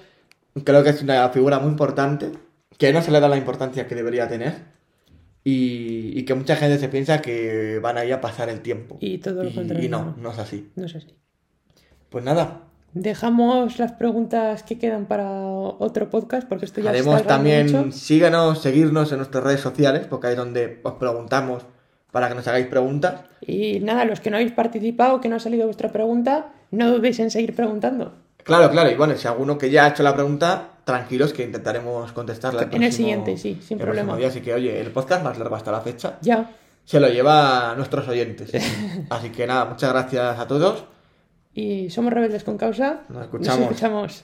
Creo 0.64 0.86
que 0.86 0.92
es 0.92 1.02
una 1.02 1.28
figura 1.30 1.60
muy 1.60 1.72
importante, 1.72 2.32
que 2.78 2.94
no 2.94 3.02
se 3.02 3.12
le 3.12 3.20
da 3.20 3.28
la 3.28 3.36
importancia 3.36 3.88
que 3.88 3.96
debería 3.96 4.30
tener. 4.30 4.79
Y, 5.44 6.12
y 6.20 6.26
que 6.26 6.34
mucha 6.36 6.56
gente 6.56 6.78
se 6.78 6.90
piensa 6.90 7.22
que 7.22 7.80
van 7.82 7.98
ahí 7.98 8.12
a 8.12 8.22
pasar 8.22 8.50
el 8.50 8.62
tiempo. 8.62 8.98
Y 9.00 9.20
todo 9.20 9.44
lo 9.44 9.50
y, 9.50 9.54
contrario, 9.54 9.86
y 9.86 9.90
no, 9.90 10.16
no. 10.18 10.32
es 10.32 10.40
así. 10.40 10.72
No 10.76 10.86
es 10.86 10.96
así. 10.96 11.16
Pues 12.10 12.24
nada, 12.24 12.64
Dejamos 12.94 13.78
las 13.78 13.92
preguntas 13.92 14.64
que 14.64 14.80
quedan 14.80 15.06
para 15.06 15.30
otro 15.30 16.10
podcast 16.10 16.48
porque 16.50 16.66
esto 16.66 16.82
ya 16.82 16.90
haremos 16.90 17.18
está 17.18 17.36
también, 17.36 17.72
mucho. 17.72 17.92
síganos, 17.92 18.62
seguirnos 18.64 19.12
en 19.12 19.18
nuestras 19.20 19.44
redes 19.44 19.60
sociales, 19.60 20.08
porque 20.10 20.26
ahí 20.28 20.34
es 20.34 20.40
donde 20.40 20.80
os 20.84 20.94
preguntamos 20.94 21.66
para 22.12 22.30
que 22.30 22.36
nos 22.36 22.48
hagáis 22.48 22.66
preguntas. 22.66 23.22
Y 23.46 23.80
nada, 23.82 24.06
los 24.06 24.20
que 24.20 24.32
no 24.32 24.38
habéis 24.38 24.54
participado, 24.54 25.22
que 25.22 25.30
no 25.30 25.36
ha 25.36 25.40
salido 25.40 25.66
vuestra 25.66 25.92
pregunta, 25.92 26.52
no 26.72 26.90
dudéis 26.92 27.20
en 27.20 27.30
seguir 27.30 27.56
preguntando. 27.56 28.16
Claro, 28.44 28.72
claro, 28.72 28.90
y 28.90 28.96
bueno, 28.96 29.16
si 29.16 29.28
alguno 29.28 29.60
que 29.60 29.70
ya 29.70 29.86
ha 29.86 29.90
hecho 29.90 30.02
la 30.02 30.16
pregunta, 30.16 30.69
tranquilos 30.90 31.32
que 31.34 31.44
intentaremos 31.44 32.12
contestarla 32.12 32.68
En 32.72 32.84
el 32.84 32.92
siguiente, 32.92 33.38
sí, 33.38 33.60
sin 33.62 33.78
el 33.80 33.84
problema. 33.86 34.14
próximo 34.14 34.18
día. 34.18 34.28
Así 34.30 34.42
que, 34.42 34.54
oye, 34.54 34.82
el 34.82 34.92
podcast 34.92 35.24
más 35.24 35.38
largo 35.38 35.56
hasta 35.56 35.72
la 35.72 35.82
fecha 35.82 36.18
Ya. 36.22 36.50
se 36.84 37.00
lo 37.00 37.08
lleva 37.08 37.72
a 37.72 37.76
nuestros 37.76 38.08
oyentes. 38.08 38.52
Así 39.10 39.30
que 39.30 39.46
nada, 39.48 39.66
muchas 39.66 39.92
gracias 39.94 40.40
a 40.40 40.48
todos. 40.48 40.86
Y 41.54 41.90
somos 41.90 42.12
rebeldes 42.14 42.44
con 42.44 42.58
causa. 42.58 43.02
Nos 43.10 43.24
escuchamos. 43.24 43.60
Nos 43.60 43.70
escuchamos. 43.72 44.24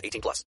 18 0.03 0.21
plus. 0.21 0.45